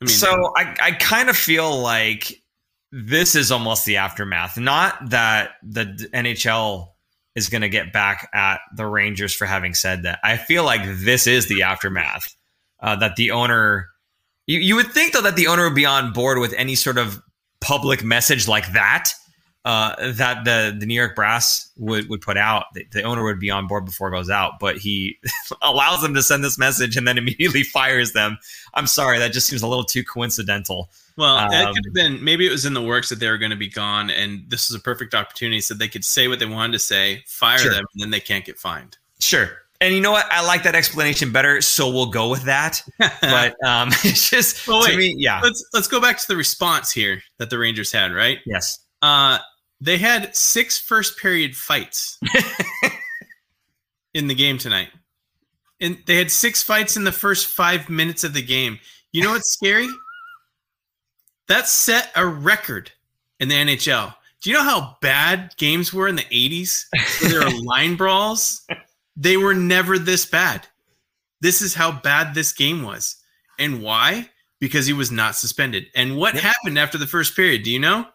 [0.00, 2.42] I mean, so I, I kind of feel like
[2.90, 4.58] this is almost the aftermath.
[4.58, 6.88] Not that the NHL
[7.34, 10.18] is going to get back at the Rangers for having said that.
[10.24, 12.34] I feel like this is the aftermath.
[12.82, 13.90] Uh, that the owner,
[14.46, 16.96] you, you would think though that the owner would be on board with any sort
[16.96, 17.22] of
[17.60, 19.12] public message like that.
[19.62, 22.66] Uh, that the the New York Brass would would put out.
[22.72, 25.18] The, the, owner would be on board before it goes out, but he
[25.62, 28.38] allows them to send this message and then immediately fires them.
[28.72, 30.88] I'm sorry, that just seems a little too coincidental.
[31.18, 33.36] Well, um, it could have been maybe it was in the works that they were
[33.36, 36.38] going to be gone, and this was a perfect opportunity so they could say what
[36.38, 37.70] they wanted to say, fire sure.
[37.70, 38.96] them, and then they can't get fined.
[39.18, 39.50] Sure.
[39.82, 40.26] And you know what?
[40.30, 42.82] I like that explanation better, so we'll go with that.
[42.98, 45.40] but um, it's just well, wait, to me, yeah.
[45.42, 48.14] Let's let's go back to the response here that the Rangers had.
[48.14, 48.38] Right?
[48.46, 48.78] Yes.
[49.02, 49.38] Uh,
[49.80, 52.18] they had six first period fights
[54.14, 54.88] in the game tonight,
[55.80, 58.78] and they had six fights in the first five minutes of the game.
[59.12, 59.88] You know what's scary?
[61.48, 62.92] That set a record
[63.40, 64.14] in the NHL.
[64.40, 66.84] Do you know how bad games were in the 80s?
[67.28, 68.66] There were line brawls.
[69.16, 70.66] They were never this bad.
[71.40, 73.16] This is how bad this game was.
[73.58, 74.30] And why?
[74.60, 75.86] Because he was not suspended.
[75.94, 77.64] And what happened after the first period?
[77.64, 78.06] Do you know?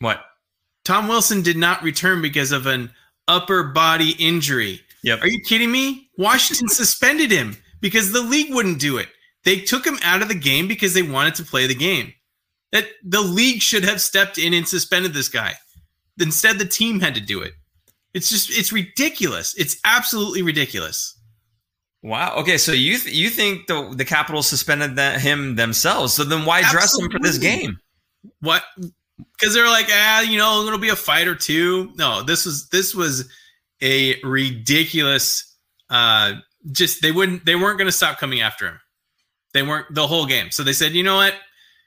[0.00, 0.20] What?
[0.84, 2.90] Tom Wilson did not return because of an
[3.28, 4.80] upper body injury.
[5.02, 5.22] Yep.
[5.22, 6.10] Are you kidding me?
[6.18, 9.08] Washington suspended him because the league wouldn't do it.
[9.44, 12.12] They took him out of the game because they wanted to play the game.
[12.72, 15.54] That the league should have stepped in and suspended this guy.
[16.20, 17.52] Instead, the team had to do it.
[18.12, 19.54] It's just it's ridiculous.
[19.56, 21.16] It's absolutely ridiculous.
[22.02, 22.34] Wow.
[22.36, 26.14] Okay, so you th- you think the the Capitals suspended that, him themselves?
[26.14, 26.78] So then why absolutely.
[26.78, 27.78] dress him for this game?
[28.40, 28.64] What?
[29.18, 31.92] Because they're like, ah, you know, it'll be a fight or two.
[31.96, 33.28] No, this was this was
[33.82, 35.56] a ridiculous.
[35.88, 36.34] Uh,
[36.72, 38.80] just they wouldn't they weren't going to stop coming after him.
[39.54, 40.50] They weren't the whole game.
[40.50, 41.34] So they said, you know what?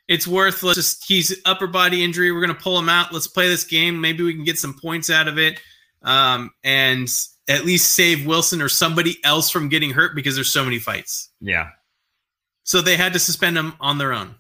[0.08, 2.32] It's worth let's just he's upper body injury.
[2.32, 3.14] We're gonna pull him out.
[3.14, 4.02] Let's play this game.
[4.02, 5.60] Maybe we can get some points out of it.
[6.02, 7.08] Um, and
[7.48, 11.30] at least save Wilson or somebody else from getting hurt because there's so many fights.
[11.42, 11.70] Yeah.
[12.64, 14.36] So they had to suspend him on their own.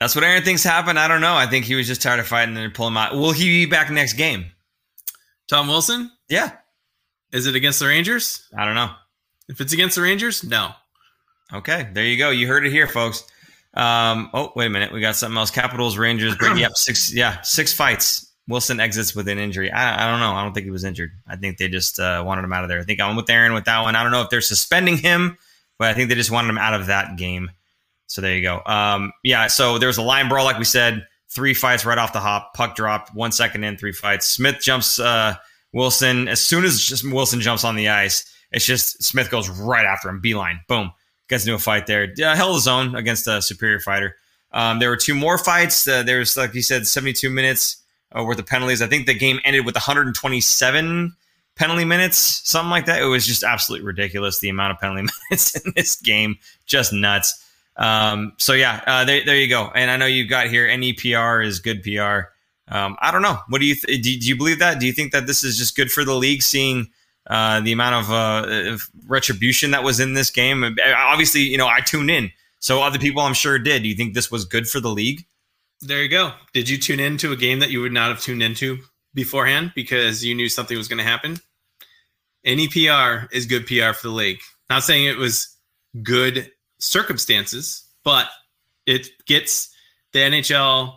[0.00, 0.98] That's what Aaron thinks happened.
[0.98, 1.34] I don't know.
[1.34, 3.14] I think he was just tired of fighting and pull him out.
[3.14, 4.46] Will he be back next game?
[5.48, 6.10] Tom Wilson?
[6.28, 6.52] Yeah.
[7.32, 8.46] Is it against the Rangers?
[8.56, 8.90] I don't know.
[9.48, 10.70] If it's against the Rangers, no.
[11.52, 12.30] Okay, there you go.
[12.30, 13.24] You heard it here, folks.
[13.74, 14.92] Um, oh, wait a minute.
[14.92, 15.50] We got something else.
[15.50, 16.60] Capitals, Rangers, Brady.
[16.60, 17.12] Yep, six.
[17.14, 18.30] Yeah, six fights.
[18.46, 19.70] Wilson exits with an injury.
[19.70, 20.32] I, I don't know.
[20.32, 21.12] I don't think he was injured.
[21.26, 22.78] I think they just uh, wanted him out of there.
[22.78, 23.96] I think I'm with Aaron with that one.
[23.96, 25.38] I don't know if they're suspending him,
[25.78, 27.50] but I think they just wanted him out of that game.
[28.06, 28.62] So there you go.
[28.66, 29.46] Um, yeah.
[29.46, 31.06] So there was a line brawl, like we said.
[31.28, 32.54] Three fights right off the hop.
[32.54, 33.14] Puck dropped.
[33.14, 34.26] One second in, three fights.
[34.26, 35.34] Smith jumps uh,
[35.72, 38.30] Wilson as soon as Wilson jumps on the ice.
[38.52, 40.20] It's just Smith goes right after him.
[40.20, 40.60] Beeline.
[40.68, 40.92] Boom
[41.28, 42.12] gets into a fight there.
[42.22, 44.16] Uh, held his own against a superior fighter.
[44.52, 45.86] Um, there were two more fights.
[45.86, 47.82] Uh, there was, like you said, 72 minutes
[48.16, 48.82] uh, worth of penalties.
[48.82, 51.16] I think the game ended with 127
[51.56, 53.02] penalty minutes, something like that.
[53.02, 56.36] It was just absolutely ridiculous the amount of penalty minutes in this game,
[56.66, 57.43] just nuts.
[57.76, 59.70] Um, so yeah, uh, there, there you go.
[59.74, 60.68] And I know you got here.
[60.68, 62.30] NEPR is good PR.
[62.68, 63.38] Um, I don't know.
[63.48, 64.26] What do you th- do, do?
[64.26, 64.80] you believe that?
[64.80, 66.88] Do you think that this is just good for the league, seeing
[67.28, 70.76] uh, the amount of, uh, retribution that was in this game.
[70.96, 73.82] Obviously, you know, I tuned in, so other people I'm sure did.
[73.82, 75.24] Do you think this was good for the league?
[75.80, 76.32] There you go.
[76.52, 78.78] Did you tune into a game that you would not have tuned into
[79.12, 81.38] beforehand because you knew something was going to happen?
[82.44, 84.40] Any PR is good PR for the league.
[84.70, 85.56] Not saying it was
[86.02, 86.50] good
[86.84, 88.28] circumstances, but
[88.86, 89.74] it gets
[90.12, 90.96] the NHL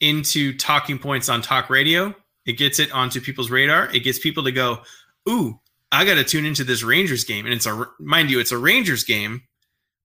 [0.00, 2.14] into talking points on talk radio.
[2.46, 3.90] It gets it onto people's radar.
[3.94, 4.80] It gets people to go,
[5.28, 5.58] ooh,
[5.92, 8.58] I got to tune into this Rangers game, and it's a mind you, it's a
[8.58, 9.42] Rangers game,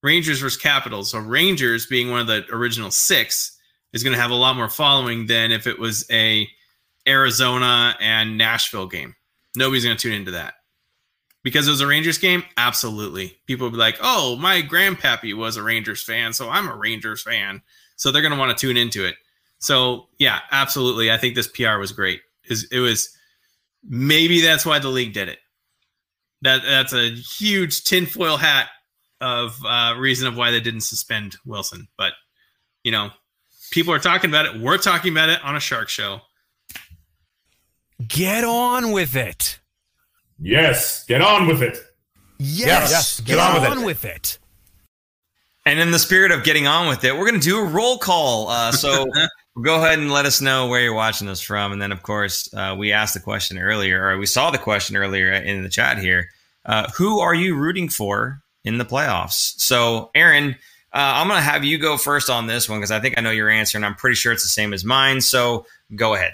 [0.02, 1.10] Rangers versus Capitals.
[1.10, 3.58] So Rangers being one of the original six
[3.92, 6.48] is going to have a lot more following than if it was a
[7.06, 9.14] Arizona and Nashville game.
[9.56, 10.54] Nobody's going to tune into that
[11.44, 12.42] because it was a Rangers game.
[12.56, 16.76] Absolutely, people will be like, "Oh, my grandpappy was a Rangers fan, so I'm a
[16.76, 17.62] Rangers fan."
[17.94, 19.14] So they're going to want to tune into it.
[19.58, 22.22] So yeah, absolutely, I think this PR was great.
[22.50, 23.16] It was
[23.88, 25.38] maybe that's why the league did it
[26.44, 28.68] that that's a huge tinfoil hat
[29.20, 31.88] of uh, reason of why they didn't suspend Wilson.
[31.96, 32.12] But
[32.84, 33.10] you know,
[33.70, 34.60] people are talking about it.
[34.60, 36.20] We're talking about it on a Shark Show.
[38.06, 39.58] Get on with it.
[40.40, 41.78] Yes, get on with it.
[42.38, 43.86] Yes, yes get, get, on, with, on it.
[43.86, 44.38] with, it.
[45.66, 47.98] And in the spirit of getting on with it, we're going to do a roll
[47.98, 48.48] call.
[48.48, 49.06] Uh, so
[49.62, 51.72] go ahead and let us know where you're watching us from.
[51.72, 54.96] And then, of course, uh, we asked the question earlier, or we saw the question
[54.96, 56.28] earlier in the chat here.
[56.66, 59.58] Uh, who are you rooting for in the playoffs?
[59.60, 60.56] So, Aaron,
[60.92, 63.20] uh, I'm going to have you go first on this one because I think I
[63.20, 65.20] know your answer, and I'm pretty sure it's the same as mine.
[65.20, 66.32] So, go ahead.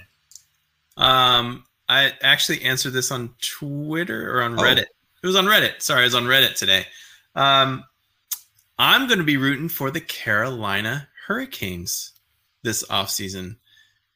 [0.97, 4.63] Um, I actually answered this on Twitter or on oh.
[4.63, 4.87] Reddit.
[5.23, 5.83] It was on Reddit.
[5.83, 6.87] Sorry, it was on Reddit today.
[7.35, 7.85] Um,
[8.79, 12.13] I'm going to be rooting for the Carolina Hurricanes
[12.63, 13.57] this offseason.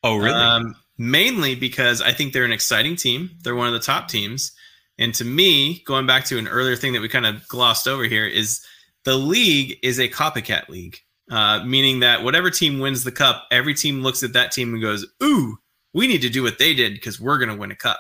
[0.05, 0.31] Oh, really?
[0.31, 3.31] Um, mainly because I think they're an exciting team.
[3.43, 4.53] They're one of the top teams.
[4.97, 8.05] And to me, going back to an earlier thing that we kind of glossed over
[8.05, 8.65] here, is
[9.03, 13.75] the league is a copycat league, uh, meaning that whatever team wins the cup, every
[13.75, 15.59] team looks at that team and goes, Ooh,
[15.95, 17.99] we need to do what they did because we're going to win a cup.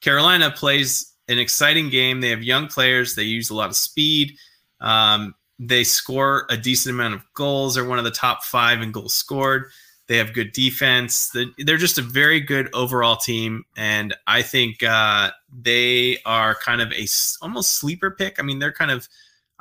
[0.00, 2.20] Carolina plays an exciting game.
[2.20, 4.36] They have young players, they use a lot of speed.
[4.80, 7.74] Um, they score a decent amount of goals.
[7.74, 9.70] They're one of the top five in goals scored.
[10.08, 11.30] They have good defense.
[11.58, 16.92] They're just a very good overall team, and I think uh, they are kind of
[16.92, 17.06] a
[17.40, 18.40] almost sleeper pick.
[18.40, 19.08] I mean, they're kind of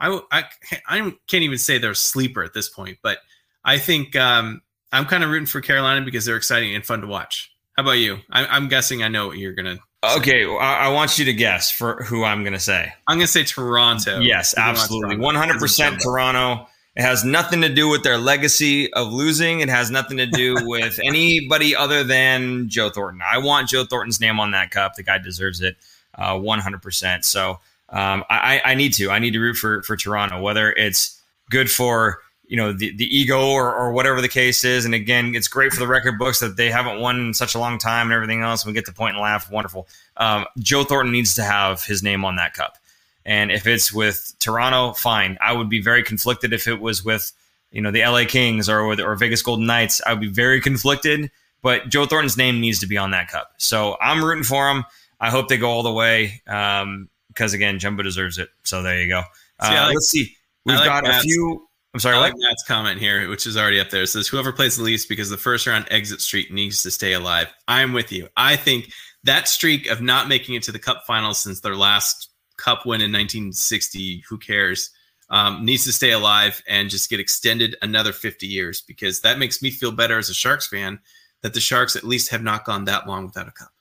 [0.01, 0.43] I, I,
[0.87, 3.19] I can't even say they're a sleeper at this point, but
[3.63, 4.61] I think um,
[4.91, 7.50] I'm kind of rooting for Carolina because they're exciting and fun to watch.
[7.77, 8.19] How about you?
[8.29, 9.77] I, am guessing I know what you're gonna.
[10.03, 12.91] Okay, I, I, want you to guess for who I'm gonna say.
[13.07, 14.19] I'm gonna say Toronto.
[14.19, 16.67] Yes, absolutely, 100 percent Toronto.
[16.95, 19.61] It has nothing to do with their legacy of losing.
[19.61, 23.21] It has nothing to do with anybody other than Joe Thornton.
[23.25, 24.95] I want Joe Thornton's name on that cup.
[24.95, 25.77] The guy deserves it,
[26.15, 27.23] uh, one hundred percent.
[27.23, 27.59] So
[27.89, 29.09] um, I, I, need to.
[29.09, 32.19] I need to root for for Toronto, whether it's good for
[32.51, 34.83] you know the, the ego or, or whatever the case is.
[34.83, 37.59] And again, it's great for the record books that they haven't won in such a
[37.59, 38.65] long time and everything else.
[38.65, 39.49] We get to point and laugh.
[39.49, 39.87] Wonderful.
[40.17, 42.77] Um, Joe Thornton needs to have his name on that cup.
[43.25, 45.37] And if it's with Toronto, fine.
[45.39, 47.31] I would be very conflicted if it was with,
[47.71, 50.01] you know, the LA Kings or or Vegas Golden Knights.
[50.05, 51.31] I would be very conflicted.
[51.61, 53.53] But Joe Thornton's name needs to be on that cup.
[53.59, 54.83] So I'm rooting for him.
[55.21, 58.49] I hope they go all the way um, because again, Jumbo deserves it.
[58.63, 59.23] So there you go.
[59.57, 60.37] Uh, see, like, let's see.
[60.65, 61.67] We've like got Matt's, a few.
[61.93, 62.15] I'm sorry.
[62.15, 62.33] I like?
[62.37, 64.03] Matt's comment here, which is already up there.
[64.03, 67.13] It says whoever plays the least because the first round exit streak needs to stay
[67.13, 67.47] alive.
[67.67, 68.29] I'm with you.
[68.37, 68.91] I think
[69.23, 73.01] that streak of not making it to the Cup Finals since their last Cup win
[73.01, 74.91] in 1960, who cares?
[75.29, 79.61] Um, needs to stay alive and just get extended another 50 years because that makes
[79.61, 80.99] me feel better as a Sharks fan
[81.41, 83.71] that the Sharks at least have not gone that long without a cup.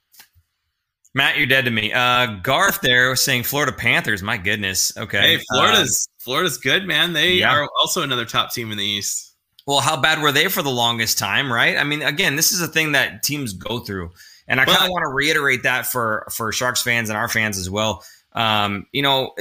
[1.15, 1.93] Matt, you're dead to me.
[1.93, 4.23] Uh, Garth there was saying Florida Panthers.
[4.23, 4.97] My goodness.
[4.97, 5.37] Okay.
[5.39, 7.13] Hey, Florida's uh, Florida's good, man.
[7.13, 7.53] They yeah.
[7.53, 9.35] are also another top team in the East.
[9.67, 11.77] well, how bad were they for the longest time, right?
[11.77, 14.11] I mean, again, this is a thing that teams go through,
[14.47, 17.59] and I kind of want to reiterate that for for Sharks fans and our fans
[17.59, 18.05] as well.
[18.33, 19.35] Um, you know,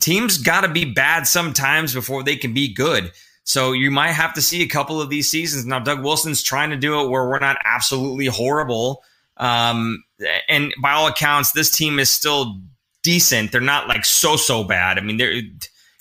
[0.00, 3.12] teams got to be bad sometimes before they can be good.
[3.44, 5.66] So you might have to see a couple of these seasons.
[5.66, 9.02] Now, Doug Wilson's trying to do it where we're not absolutely horrible.
[9.36, 10.02] Um,
[10.48, 12.60] and by all accounts, this team is still
[13.02, 13.52] decent.
[13.52, 14.98] They're not like so so bad.
[14.98, 15.50] I mean, they're if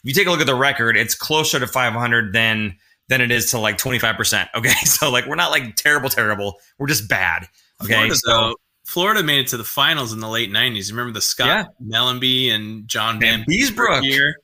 [0.03, 2.75] you take a look at the record, it's closer to 500 than
[3.09, 4.47] than it is to like 25%.
[4.55, 4.69] Okay.
[4.85, 6.55] So like we're not like terrible, terrible.
[6.77, 7.47] We're just bad.
[7.83, 7.93] Okay.
[7.93, 8.55] Florida, so though,
[8.85, 10.89] Florida made it to the finals in the late 90s.
[10.89, 11.65] Remember the Scott Yeah.
[11.97, 14.03] Mellanby and John Van Vanbiesbrouck.
[14.03, 14.35] year?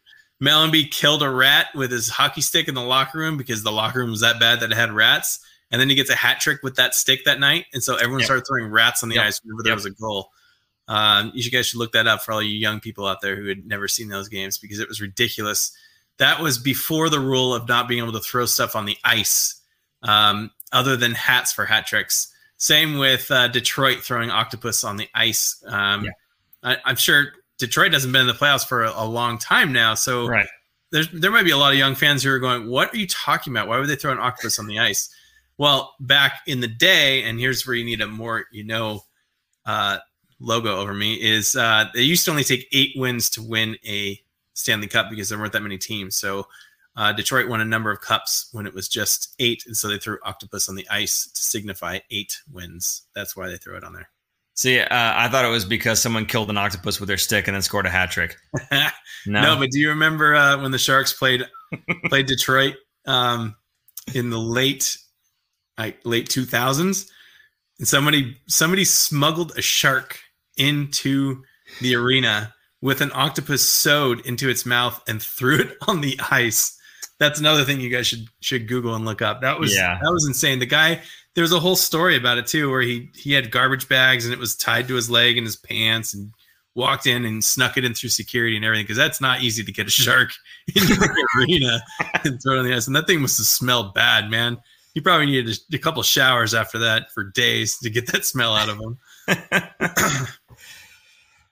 [0.42, 4.00] Mellanby killed a rat with his hockey stick in the locker room because the locker
[4.00, 5.40] room was that bad that it had rats.
[5.72, 7.66] And then he gets a hat trick with that stick that night.
[7.74, 8.26] And so everyone Yep.
[8.26, 9.26] started throwing rats on the Yep.
[9.26, 9.78] ice whenever there Yep.
[9.78, 10.32] was a goal.
[10.88, 13.36] Um, you should- guys should look that up for all you young people out there
[13.36, 15.72] who had never seen those games because it was ridiculous.
[16.18, 19.62] That was before the rule of not being able to throw stuff on the ice,
[20.04, 22.28] um, other than hats for hat tricks.
[22.58, 25.64] Same with uh, Detroit throwing octopus on the ice.
[25.68, 26.12] Um, Yeah.
[26.64, 29.94] I, I'm sure Detroit hasn't been in the playoffs for a, a long time now,
[29.94, 30.48] so right.
[30.92, 33.08] there's there might be a lot of young fans who are going, "What are you
[33.08, 33.68] talking about?
[33.68, 35.10] Why would they throw an octopus on the ice?"
[35.60, 39.04] Well, back in the day, and here's where you need a more you know
[39.66, 39.98] uh,
[40.40, 44.18] logo over me is uh, they used to only take eight wins to win a
[44.54, 46.16] Stanley Cup because there weren't that many teams.
[46.16, 46.48] So
[46.96, 49.98] uh, Detroit won a number of cups when it was just eight, and so they
[49.98, 53.04] threw octopus on the ice to signify eight wins.
[53.14, 54.10] That's why they throw it on there.
[54.56, 57.56] See, uh, I thought it was because someone killed an octopus with their stick and
[57.56, 58.38] then scored a hat trick.
[59.26, 61.46] No, No, but do you remember uh, when the Sharks played
[62.06, 63.54] played Detroit um,
[64.16, 64.98] in the late
[65.80, 67.10] like late two thousands,
[67.80, 70.20] and somebody somebody smuggled a shark
[70.58, 71.42] into
[71.82, 76.78] the arena with an octopus sewed into its mouth and threw it on the ice.
[77.20, 79.42] That's another thing you guys should should Google and look up.
[79.42, 79.98] That was Yeah.
[80.02, 80.60] that was insane.
[80.60, 81.02] The guy
[81.36, 84.34] there was a whole story about it too, where he he had garbage bags and
[84.34, 86.32] it was tied to his leg and his pants and
[86.76, 89.72] walked in and snuck it in through security and everything because that's not easy to
[89.72, 90.30] get a shark
[90.76, 91.82] into the arena
[92.24, 92.88] and throw it on the ice.
[92.88, 94.58] And that thing must have smelled bad, man.
[95.00, 98.54] He probably needed a, a couple showers after that for days to get that smell
[98.54, 98.98] out of him.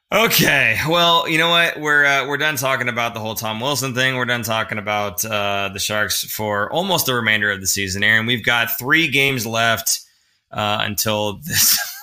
[0.10, 1.82] Okay, well, you know what?
[1.82, 4.16] We're uh, we're done talking about the whole Tom Wilson thing.
[4.16, 8.04] We're done talking about uh, the Sharks for almost the remainder of the season.
[8.04, 10.00] Aaron, we've got three games left
[10.50, 11.78] uh, until this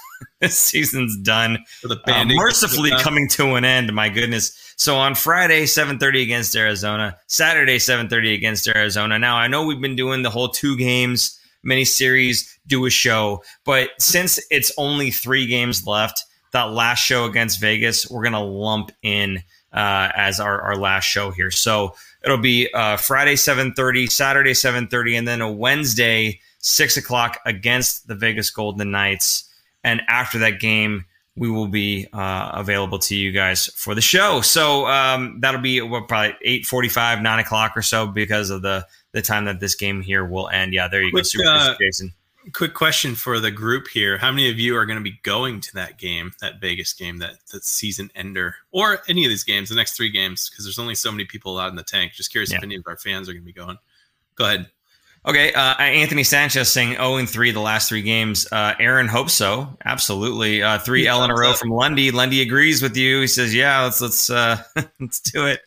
[0.44, 1.58] this season's done.
[1.82, 3.92] The Uh, mercifully coming to an end.
[3.92, 4.74] My goodness.
[4.76, 7.16] So on Friday, seven thirty against Arizona.
[7.26, 9.18] Saturday, seven thirty against Arizona.
[9.18, 13.42] Now I know we've been doing the whole two games mini series, do a show,
[13.64, 16.22] but since it's only three games left,
[16.52, 19.38] that last show against Vegas, we're gonna lump in
[19.72, 21.50] uh, as our, our last show here.
[21.50, 26.96] So it'll be uh, Friday seven thirty, Saturday seven thirty, and then a Wednesday six
[26.96, 29.43] o'clock against the Vegas Golden Knights.
[29.84, 31.04] And after that game,
[31.36, 34.40] we will be uh, available to you guys for the show.
[34.40, 38.86] So um, that'll be what, probably eight forty-five, nine o'clock or so because of the
[39.12, 40.72] the time that this game here will end.
[40.72, 42.12] Yeah, there you go, Super uh, Jason.
[42.52, 45.60] Quick question for the group here: How many of you are going to be going
[45.62, 49.70] to that game, that Vegas game, that that season ender, or any of these games,
[49.70, 50.48] the next three games?
[50.50, 52.12] Because there's only so many people allowed in the tank.
[52.12, 53.78] Just curious if any of our fans are going to be going.
[54.36, 54.66] Go ahead.
[55.26, 58.46] Okay, uh, Anthony Sanchez saying 0 and 3 the last three games.
[58.52, 59.74] Uh, Aaron hopes so.
[59.82, 60.62] Absolutely.
[60.62, 62.10] Uh, three L in a row from Lundy.
[62.10, 63.22] Lundy agrees with you.
[63.22, 64.62] He says, "Yeah, let's let's uh,
[65.00, 65.62] let's do it."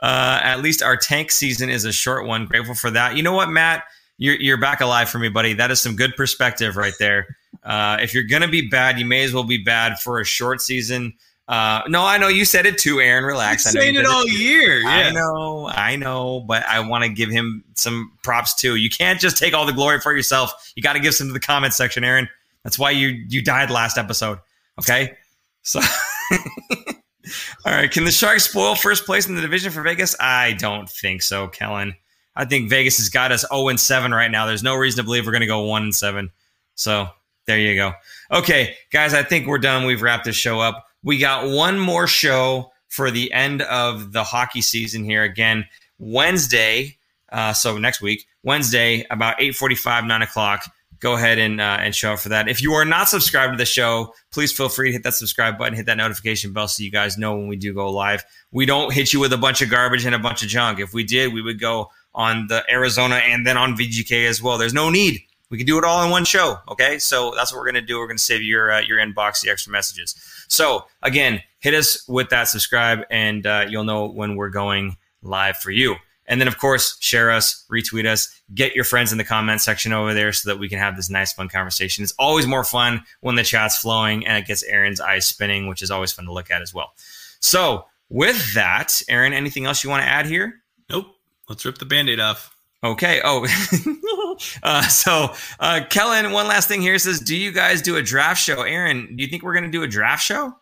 [0.00, 2.46] Uh, at least our tank season is a short one.
[2.46, 3.16] Grateful for that.
[3.16, 3.82] You know what, Matt?
[4.18, 5.54] You're you're back alive for me, buddy.
[5.54, 7.36] That is some good perspective right there.
[7.64, 10.60] Uh, if you're gonna be bad, you may as well be bad for a short
[10.60, 11.14] season.
[11.50, 13.24] Uh, no, I know you said it too, Aaron.
[13.24, 13.66] Relax.
[13.66, 14.86] I know you saying it all year.
[14.86, 18.76] I know, I know, but I want to give him some props too.
[18.76, 20.72] You can't just take all the glory for yourself.
[20.76, 22.28] You got to give some to the comment section, Aaron.
[22.62, 24.38] That's why you you died last episode.
[24.78, 25.16] Okay,
[25.62, 25.80] so
[26.30, 27.90] all right.
[27.90, 30.14] Can the Sharks spoil first place in the division for Vegas?
[30.20, 31.96] I don't think so, Kellen.
[32.36, 34.46] I think Vegas has got us zero and seven right now.
[34.46, 36.30] There's no reason to believe we're going to go one and seven.
[36.76, 37.08] So
[37.46, 37.92] there you go.
[38.30, 39.84] Okay, guys, I think we're done.
[39.84, 40.86] We've wrapped this show up.
[41.02, 45.22] We got one more show for the end of the hockey season here.
[45.22, 45.66] Again,
[45.98, 46.96] Wednesday.
[47.30, 50.64] Uh, so next week, Wednesday, about eight forty-five, nine o'clock.
[50.98, 52.48] Go ahead and uh, and show up for that.
[52.48, 55.56] If you are not subscribed to the show, please feel free to hit that subscribe
[55.56, 58.22] button, hit that notification bell, so you guys know when we do go live.
[58.50, 60.78] We don't hit you with a bunch of garbage and a bunch of junk.
[60.78, 64.58] If we did, we would go on the Arizona and then on VGK as well.
[64.58, 65.20] There's no need.
[65.48, 66.58] We can do it all in one show.
[66.68, 67.98] Okay, so that's what we're gonna do.
[67.98, 70.14] We're gonna save your uh, your inbox the extra messages.
[70.50, 75.56] So again, hit us with that subscribe, and uh, you'll know when we're going live
[75.56, 75.96] for you.
[76.26, 79.92] And then, of course, share us, retweet us, get your friends in the comment section
[79.92, 82.04] over there so that we can have this nice, fun conversation.
[82.04, 85.82] It's always more fun when the chat's flowing and it gets Aaron's eyes spinning, which
[85.82, 86.92] is always fun to look at as well.
[87.40, 90.62] So, with that, Aaron, anything else you want to add here?
[90.88, 91.06] Nope.
[91.48, 92.54] Let's rip the band aid off.
[92.82, 93.20] Okay.
[93.22, 93.46] Oh,
[94.62, 98.42] uh, so uh, Kellen, one last thing here says, do you guys do a draft
[98.42, 98.62] show?
[98.62, 100.54] Aaron, do you think we're going to do a draft show?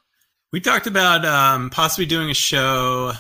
[0.53, 3.13] We talked about um, possibly doing a show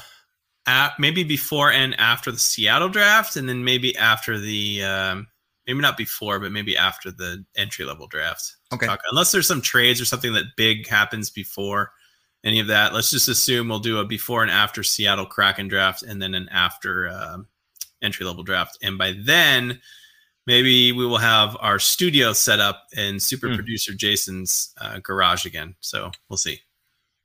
[0.67, 5.27] at, maybe before and after the Seattle draft, and then maybe after the um,
[5.67, 8.57] maybe not before, but maybe after the entry level draft.
[8.73, 8.87] Okay.
[8.87, 11.93] Talk, unless there's some trades or something that big happens before
[12.45, 16.03] any of that, let's just assume we'll do a before and after Seattle Kraken draft,
[16.03, 17.39] and then an after uh,
[18.03, 18.79] entry level draft.
[18.83, 19.81] And by then,
[20.47, 23.55] maybe we will have our studio set up in super Hmm.
[23.57, 25.75] producer Jason's uh, garage again.
[25.81, 26.61] So we'll see.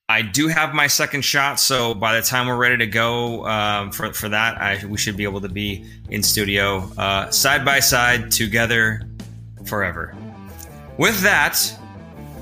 [0.09, 3.89] I do have my second shot, so by the time we're ready to go um,
[3.89, 7.79] for for that, I, we should be able to be in studio uh, side by
[7.79, 9.01] side together
[9.65, 10.13] forever.
[10.97, 11.57] With that,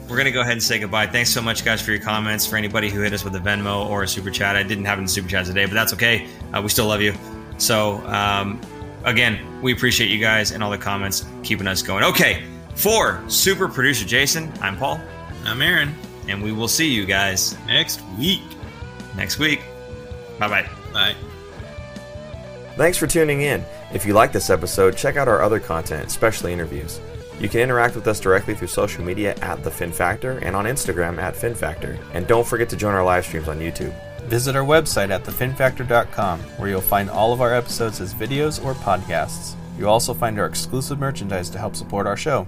[0.10, 1.06] we're gonna go ahead and say goodbye.
[1.06, 2.48] Thanks so much, guys, for your comments.
[2.48, 4.98] For anybody who hit us with a Venmo or a super chat, I didn't have
[4.98, 6.28] any super chat today, but that's okay.
[6.52, 7.14] Uh, we still love you.
[7.62, 8.60] So um,
[9.04, 12.04] again, we appreciate you guys and all the comments keeping us going.
[12.04, 12.44] Okay,
[12.76, 15.00] for super producer Jason, I'm Paul,
[15.46, 15.94] I'm Aaron.
[16.28, 18.42] and we will see you guys Next week.
[19.16, 19.62] next week.
[20.40, 20.70] Bye bye.
[20.92, 21.16] Bye.
[22.78, 23.64] Thanks for tuning in.
[23.94, 27.00] If you like this episode, check out our other content, especially interviews.
[27.40, 30.66] You can interact with us directly through social media at The Fin Factor and on
[30.66, 32.00] Instagram at Fin Factor.
[32.14, 33.94] And don't forget to join our live streams on YouTube.
[34.26, 38.74] Visit our website at thefinfactor.com, where you'll find all of our episodes as videos or
[38.76, 39.56] podcasts.
[39.78, 42.48] You'll also find our exclusive merchandise to help support our show.